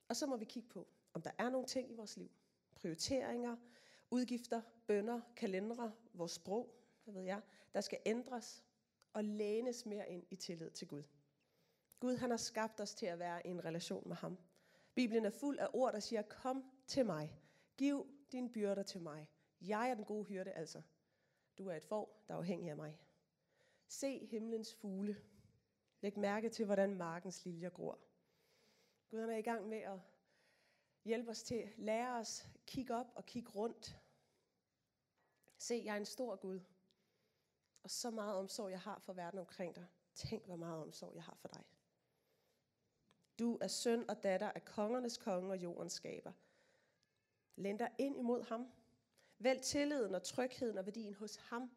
Og 0.08 0.16
så 0.16 0.26
må 0.26 0.36
vi 0.36 0.44
kigge 0.44 0.68
på, 0.68 0.88
om 1.12 1.22
der 1.22 1.30
er 1.38 1.50
nogle 1.50 1.66
ting 1.66 1.90
i 1.90 1.94
vores 1.94 2.16
liv. 2.16 2.30
Prioriteringer, 2.74 3.56
udgifter, 4.10 4.62
bønder, 4.86 5.20
kalendere, 5.36 5.92
vores 6.12 6.32
sprog, 6.32 6.74
hvad 7.04 7.14
ved 7.14 7.22
jeg, 7.22 7.40
der 7.74 7.80
skal 7.80 7.98
ændres 8.06 8.64
og 9.12 9.24
lænes 9.24 9.86
mere 9.86 10.10
ind 10.10 10.26
i 10.30 10.36
tillid 10.36 10.70
til 10.70 10.88
Gud. 10.88 11.02
Gud 12.00 12.16
han 12.16 12.30
har 12.30 12.36
skabt 12.36 12.80
os 12.80 12.94
til 12.94 13.06
at 13.06 13.18
være 13.18 13.46
i 13.46 13.50
en 13.50 13.64
relation 13.64 14.08
med 14.08 14.16
ham. 14.16 14.38
Bibelen 14.94 15.24
er 15.24 15.30
fuld 15.30 15.58
af 15.58 15.68
ord, 15.72 15.92
der 15.92 16.00
siger, 16.00 16.22
kom 16.22 16.64
til 16.86 17.06
mig. 17.06 17.40
Giv 17.76 18.06
dine 18.32 18.52
byrder 18.52 18.82
til 18.82 19.00
mig. 19.00 19.28
Jeg 19.60 19.90
er 19.90 19.94
den 19.94 20.04
gode 20.04 20.24
hyrde, 20.24 20.52
altså. 20.52 20.82
Du 21.58 21.68
er 21.68 21.74
et 21.74 21.84
får, 21.84 22.24
der 22.28 22.34
er 22.34 22.38
afhængig 22.38 22.70
af 22.70 22.76
mig. 22.76 22.98
Se 23.88 24.26
himlens 24.26 24.74
fugle. 24.74 25.16
Læg 26.00 26.18
mærke 26.18 26.48
til, 26.48 26.64
hvordan 26.64 26.94
markens 26.94 27.44
liljer 27.44 27.70
gror. 27.70 27.98
Gud 29.10 29.18
er 29.18 29.36
i 29.36 29.42
gang 29.42 29.68
med 29.68 29.78
at 29.78 29.98
hjælpe 31.04 31.30
os 31.30 31.42
til, 31.42 31.72
lære 31.76 32.18
os, 32.18 32.48
kigge 32.66 32.94
op 32.94 33.06
og 33.14 33.26
kigge 33.26 33.50
rundt. 33.50 34.00
Se, 35.58 35.82
jeg 35.84 35.92
er 35.92 35.96
en 35.96 36.04
stor 36.04 36.36
Gud. 36.36 36.60
Og 37.82 37.90
så 37.90 38.10
meget 38.10 38.36
omsorg, 38.36 38.70
jeg 38.70 38.80
har 38.80 38.98
for 38.98 39.12
verden 39.12 39.38
omkring 39.38 39.74
dig. 39.74 39.86
Tænk, 40.14 40.46
hvor 40.46 40.56
meget 40.56 40.82
omsorg, 40.82 41.14
jeg 41.14 41.22
har 41.22 41.34
for 41.34 41.48
dig. 41.48 41.62
Du 43.38 43.58
er 43.60 43.68
søn 43.68 44.10
og 44.10 44.22
datter 44.22 44.52
af 44.52 44.64
kongernes 44.64 45.18
konge 45.18 45.50
og 45.50 45.62
jordens 45.62 45.92
skaber. 45.92 46.32
Lænd 47.56 47.78
dig 47.78 47.90
ind 47.98 48.18
imod 48.18 48.42
ham. 48.42 48.72
Vælg 49.38 49.62
tilliden 49.62 50.14
og 50.14 50.22
trygheden 50.22 50.78
og 50.78 50.86
værdien 50.86 51.14
hos 51.14 51.36
ham. 51.36 51.70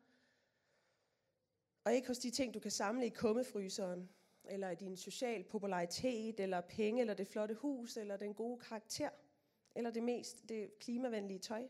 Og 1.83 1.93
ikke 1.93 2.07
hos 2.07 2.19
de 2.19 2.31
ting, 2.31 2.53
du 2.53 2.59
kan 2.59 2.71
samle 2.71 3.05
i 3.05 3.09
kummefryseren, 3.09 4.09
eller 4.43 4.69
i 4.69 4.75
din 4.75 4.97
social 4.97 5.43
popularitet, 5.43 6.39
eller 6.39 6.61
penge, 6.61 7.01
eller 7.01 7.13
det 7.13 7.27
flotte 7.27 7.55
hus, 7.55 7.97
eller 7.97 8.17
den 8.17 8.33
gode 8.33 8.59
karakter, 8.59 9.09
eller 9.75 9.91
det 9.91 10.03
mest 10.03 10.49
det 10.49 10.79
klimavenlige 10.79 11.39
tøj. 11.39 11.67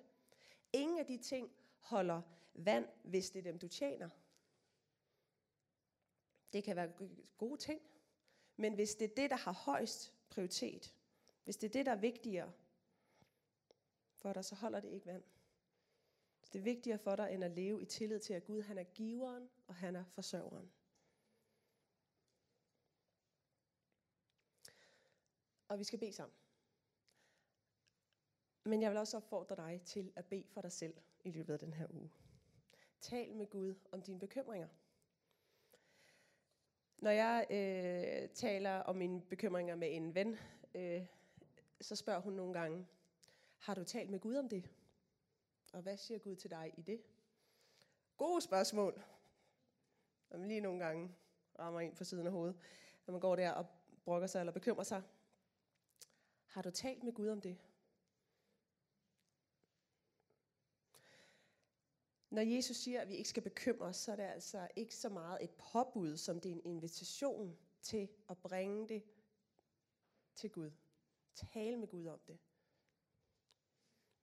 Ingen 0.74 1.00
af 1.00 1.06
de 1.06 1.18
ting 1.18 1.52
holder 1.80 2.22
vand, 2.54 2.88
hvis 3.04 3.30
det 3.30 3.40
er 3.40 3.44
dem, 3.44 3.60
du 3.60 3.68
tjener. 3.68 4.10
Det 6.54 6.64
kan 6.64 6.76
være 6.76 6.92
gode 7.38 7.58
ting, 7.58 7.82
men 8.56 8.74
hvis 8.74 8.96
det 8.96 9.12
er 9.12 9.16
det, 9.16 9.30
der 9.30 9.36
har 9.36 9.52
højst 9.52 10.14
prioritet, 10.30 10.96
hvis 11.44 11.58
det 11.58 11.68
er 11.68 11.72
det, 11.72 11.86
der 11.86 11.92
er 11.92 11.96
vigtigere 11.96 12.52
for 14.16 14.34
dig, 14.34 14.46
så 14.46 14.56
holder 14.56 14.80
det 14.80 14.90
ikke 14.90 15.06
vand. 15.06 15.24
Det 16.54 16.60
er 16.60 16.64
vigtigere 16.64 17.00
for 17.00 17.16
dig, 17.16 17.34
end 17.34 17.44
at 17.44 17.52
leve 17.52 17.82
i 17.82 17.86
tillid 17.86 18.20
til, 18.20 18.34
at 18.34 18.46
Gud 18.46 18.62
han 18.62 18.78
er 18.78 18.84
giveren, 18.84 19.50
og 19.68 19.76
han 19.76 19.96
er 19.96 20.04
forsørgeren. 20.04 20.72
Og 25.68 25.80
vi 25.80 25.84
skal 25.84 26.00
bede 26.00 26.14
sammen. 26.14 26.36
Men 28.64 28.82
jeg 28.82 28.92
vil 28.92 28.98
også 28.98 29.18
opfordre 29.18 29.56
dig 29.56 29.82
til 29.86 30.12
at 30.16 30.26
bede 30.26 30.48
for 30.48 30.62
dig 30.62 30.72
selv 30.72 30.98
i 31.24 31.32
løbet 31.32 31.54
af 31.54 31.60
den 31.60 31.74
her 31.74 31.88
uge. 31.90 32.12
Tal 33.02 33.36
med 33.36 33.50
Gud 33.50 33.76
om 33.92 34.02
dine 34.02 34.20
bekymringer. 34.20 34.68
Når 36.98 37.12
jeg 37.12 37.48
øh, 37.50 38.30
taler 38.30 38.80
om 38.80 38.96
mine 38.96 39.22
bekymringer 39.22 39.76
med 39.76 39.96
en 39.96 40.16
ven, 40.16 40.38
øh, 40.76 41.06
så 41.82 41.96
spørger 41.96 42.22
hun 42.22 42.34
nogle 42.34 42.54
gange, 42.54 42.88
har 43.58 43.76
du 43.76 43.84
talt 43.84 44.10
med 44.10 44.20
Gud 44.20 44.36
om 44.36 44.50
det? 44.50 44.70
Og 45.78 45.84
hvad 45.84 45.98
siger 45.98 46.18
Gud 46.18 46.36
til 46.36 46.50
dig 46.50 46.74
i 46.78 46.82
det? 46.82 47.02
Gode 48.18 48.42
spørgsmål. 48.42 49.04
Når 50.30 50.38
man 50.38 50.48
lige 50.48 50.62
nogle 50.62 50.86
gange 50.86 51.16
rammer 51.60 51.80
ind 51.80 51.96
på 51.96 52.04
siden 52.04 52.26
af 52.26 52.32
hovedet, 52.32 52.58
når 53.06 53.12
man 53.12 53.22
går 53.22 53.36
der 53.36 53.52
og 53.52 53.66
brokker 54.06 54.28
sig 54.28 54.40
eller 54.40 54.54
bekymrer 54.54 54.84
sig. 54.84 55.04
Har 56.46 56.62
du 56.62 56.72
talt 56.72 57.04
med 57.04 57.14
Gud 57.14 57.28
om 57.28 57.42
det? 57.42 57.58
Når 62.30 62.42
Jesus 62.42 62.78
siger, 62.78 63.02
at 63.02 63.08
vi 63.08 63.16
ikke 63.16 63.30
skal 63.30 63.44
bekymre 63.44 63.88
os, 63.88 63.98
så 63.98 64.12
er 64.12 64.16
det 64.16 64.24
altså 64.24 64.68
ikke 64.76 64.96
så 64.96 65.10
meget 65.10 65.44
et 65.44 65.52
påbud, 65.72 66.18
som 66.18 66.40
det 66.40 66.50
er 66.50 66.56
en 66.56 66.66
invitation 66.66 67.58
til 67.82 68.10
at 68.30 68.38
bringe 68.38 68.88
det 68.88 69.04
til 70.36 70.52
Gud. 70.52 70.72
Tale 71.36 71.78
med 71.78 71.88
Gud 71.88 72.06
om 72.06 72.20
det. 72.28 72.40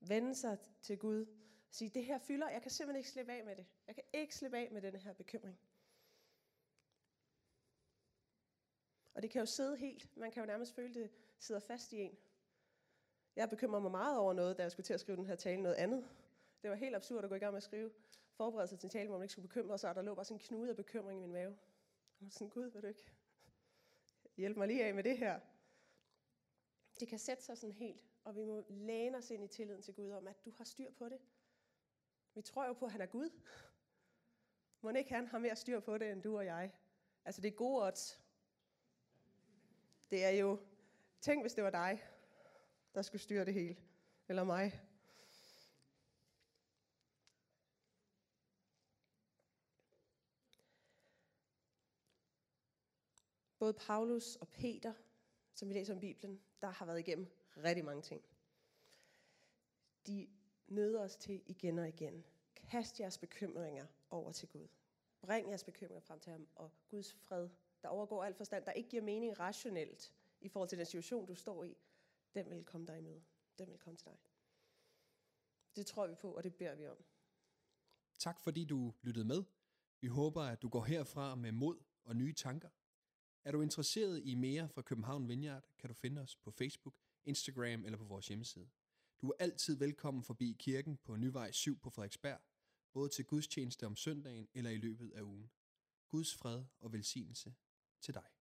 Vende 0.01 0.35
sig 0.35 0.59
til 0.83 0.99
Gud. 0.99 1.44
Sige, 1.75 1.91
det 1.91 2.05
her 2.05 2.19
fylder, 2.19 2.49
jeg 2.49 2.63
kan 2.63 2.71
simpelthen 2.71 2.99
ikke 2.99 3.11
slippe 3.11 3.33
af 3.33 3.45
med 3.45 3.57
det. 3.57 3.67
Jeg 3.87 3.95
kan 3.95 4.05
ikke 4.13 4.35
slippe 4.35 4.59
af 4.59 4.71
med 4.71 4.83
den 4.83 4.97
her 4.97 5.13
bekymring. 5.13 5.59
Og 9.15 9.23
det 9.23 9.31
kan 9.31 9.41
jo 9.41 9.47
sidde 9.47 9.77
helt. 9.77 10.17
Man 10.17 10.33
kan 10.33 10.43
jo 10.43 10.47
nærmest 10.47 10.75
føle, 10.75 10.95
det 10.95 11.11
sidder 11.39 11.61
fast 11.61 11.93
i 11.93 11.97
en. 11.97 12.19
Jeg 13.37 13.51
bekymrer 13.51 13.81
mig 13.81 13.91
meget 13.91 14.19
over 14.19 14.33
noget, 14.33 14.59
da 14.59 14.63
jeg 14.63 14.73
skulle 14.73 14.85
til 14.85 14.95
at 14.95 15.01
skrive 15.01 15.17
den 15.17 15.27
her 15.27 15.37
tale, 15.37 15.63
noget 15.63 15.77
andet. 15.77 16.09
Det 16.63 16.71
var 16.71 16.77
helt 16.77 16.97
absurd 16.97 17.25
at 17.25 17.31
gå 17.31 17.37
i 17.37 17.39
gang 17.39 17.53
med 17.53 17.57
at 17.57 17.63
skrive, 17.63 17.93
forberede 18.37 18.69
til 18.69 18.85
en 18.85 18.91
tale, 18.91 19.09
hvor 19.09 19.19
man 19.19 19.25
ikke 19.25 19.33
skulle 19.33 19.49
bekymre 19.49 19.79
sig, 19.79 19.91
og 19.91 19.97
der 19.97 20.03
lå 20.03 20.15
bare 20.15 20.25
sådan 20.25 20.37
en 20.41 20.47
knude 20.47 20.71
af 20.71 20.77
bekymring 20.77 21.19
i 21.19 21.23
min 21.23 21.33
mave. 21.33 21.59
Jeg 22.21 22.27
var 22.27 22.31
sådan, 22.31 22.49
Gud, 22.49 22.71
vil 22.71 22.83
du 22.83 22.87
ikke 22.87 23.13
hjælpe 24.37 24.59
mig 24.59 24.69
lige 24.69 24.85
af 24.85 24.95
med 24.95 25.05
det 25.05 25.19
her? 25.19 25.41
Det 27.01 27.09
kan 27.09 27.19
sætte 27.19 27.43
sig 27.43 27.59
sådan 27.59 27.75
helt, 27.75 28.01
og 28.25 28.37
vi 28.37 28.45
må 28.45 28.65
læne 28.69 29.19
os 29.19 29.31
ind 29.31 29.45
i 29.45 29.49
tilliden 29.49 29.83
til 29.83 29.95
Gud 29.95 30.11
om, 30.11 30.27
at 30.27 30.45
du 30.45 30.51
har 30.51 30.65
styr 30.65 30.91
på 30.91 31.09
det. 31.09 31.19
Vi 32.35 32.43
tror 32.43 32.67
jo 32.67 32.73
på, 32.73 32.85
at 32.85 32.93
han 32.93 33.01
er 33.01 33.07
Gud. 33.07 33.31
Må 34.81 34.91
ikke 34.91 35.15
han 35.15 35.27
har 35.27 35.39
mere 35.39 35.57
styr 35.57 35.81
på 35.81 35.99
det, 35.99 36.13
end 36.13 36.23
du 36.23 36.37
og 36.37 36.45
jeg? 36.45 36.73
Altså, 37.25 37.41
det 37.41 37.49
er 37.49 37.53
gode 37.53 37.87
odds. 37.87 38.21
Det 40.11 40.25
er 40.25 40.31
jo, 40.31 40.61
tænk 41.21 41.43
hvis 41.43 41.55
det 41.55 41.65
var 41.65 41.71
dig, 41.71 42.05
der 42.95 43.03
skulle 43.03 43.23
styre 43.23 43.45
det 43.45 43.55
hele. 43.55 43.77
Eller 44.29 44.45
mig. 44.45 44.81
Både 53.59 53.75
Paulus 53.75 54.37
og 54.37 54.49
Peter, 54.49 54.95
som 55.55 55.69
vi 55.69 55.75
læser 55.75 55.95
om 55.95 56.01
Bibelen, 56.01 56.43
der 56.61 56.71
har 56.71 56.87
været 56.87 56.99
igennem 56.99 57.27
rigtig 57.57 57.85
mange 57.85 58.03
ting. 58.03 58.23
De 60.07 60.29
nøder 60.69 61.01
os 61.01 61.17
til 61.17 61.43
igen 61.47 61.79
og 61.79 61.89
igen. 61.89 62.25
Kast 62.55 63.01
jeres 63.01 63.19
bekymringer 63.19 63.87
over 64.11 64.33
til 64.33 64.49
Gud. 64.49 64.69
Bring 65.21 65.49
jeres 65.49 65.65
bekymringer 65.65 66.01
frem 66.01 66.21
til 66.21 66.33
ham, 66.33 66.49
og 66.55 66.71
Guds 66.89 67.15
fred, 67.15 67.49
der 67.83 67.89
overgår 67.89 68.25
al 68.25 68.35
forstand, 68.35 68.65
der 68.65 68.73
ikke 68.73 68.89
giver 68.89 69.03
mening 69.03 69.41
rationelt 69.41 70.13
i 70.41 70.49
forhold 70.49 70.69
til 70.69 70.79
den 70.79 70.87
situation, 70.87 71.27
du 71.27 71.35
står 71.35 71.65
i, 71.65 71.77
den 72.35 72.51
vil 72.51 72.65
komme 72.65 72.87
dig 72.87 72.99
imod. 72.99 73.21
Den 73.59 73.71
vil 73.71 73.79
komme 73.79 73.97
til 73.97 74.07
dig. 74.07 74.19
Det 75.77 75.87
tror 75.87 76.07
vi 76.07 76.15
på, 76.15 76.33
og 76.33 76.45
det 76.45 76.55
beder 76.55 76.75
vi 76.75 76.87
om. 76.87 77.05
Tak 78.19 78.41
fordi 78.41 78.65
du 78.65 78.95
lyttede 79.03 79.25
med. 79.25 79.45
Vi 80.01 80.07
håber, 80.07 80.43
at 80.43 80.63
du 80.63 80.69
går 80.69 80.85
herfra 80.85 81.35
med 81.35 81.53
mod 81.53 81.79
og 82.05 82.17
nye 82.17 82.33
tanker. 82.33 82.69
Er 83.45 83.53
du 83.53 83.63
interesseret 83.63 84.23
i 84.25 84.35
mere 84.35 84.69
fra 84.69 84.83
København 84.83 85.29
Vineyard, 85.29 85.65
kan 85.79 85.89
du 85.89 85.95
finde 85.95 86.23
os 86.23 86.37
på 86.37 86.51
Facebook, 86.51 86.95
Instagram 87.25 87.85
eller 87.85 87.99
på 87.99 88.05
vores 88.05 88.29
hjemmeside. 88.29 88.69
Du 89.21 89.29
er 89.29 89.35
altid 89.39 89.77
velkommen 89.77 90.25
forbi 90.25 90.57
kirken 90.59 90.97
på 91.05 91.17
Nyvej 91.17 91.51
7 91.53 91.79
på 91.79 91.91
Frederiksberg, 91.91 92.41
både 92.93 93.09
til 93.09 93.25
gudstjeneste 93.25 93.87
om 93.87 93.97
søndagen 93.97 94.49
eller 94.55 94.71
i 94.71 94.77
løbet 94.77 95.11
af 95.11 95.23
ugen. 95.23 95.51
Guds 96.09 96.35
fred 96.35 96.65
og 96.81 96.93
velsignelse 96.93 97.55
til 98.01 98.15
dig. 98.15 98.25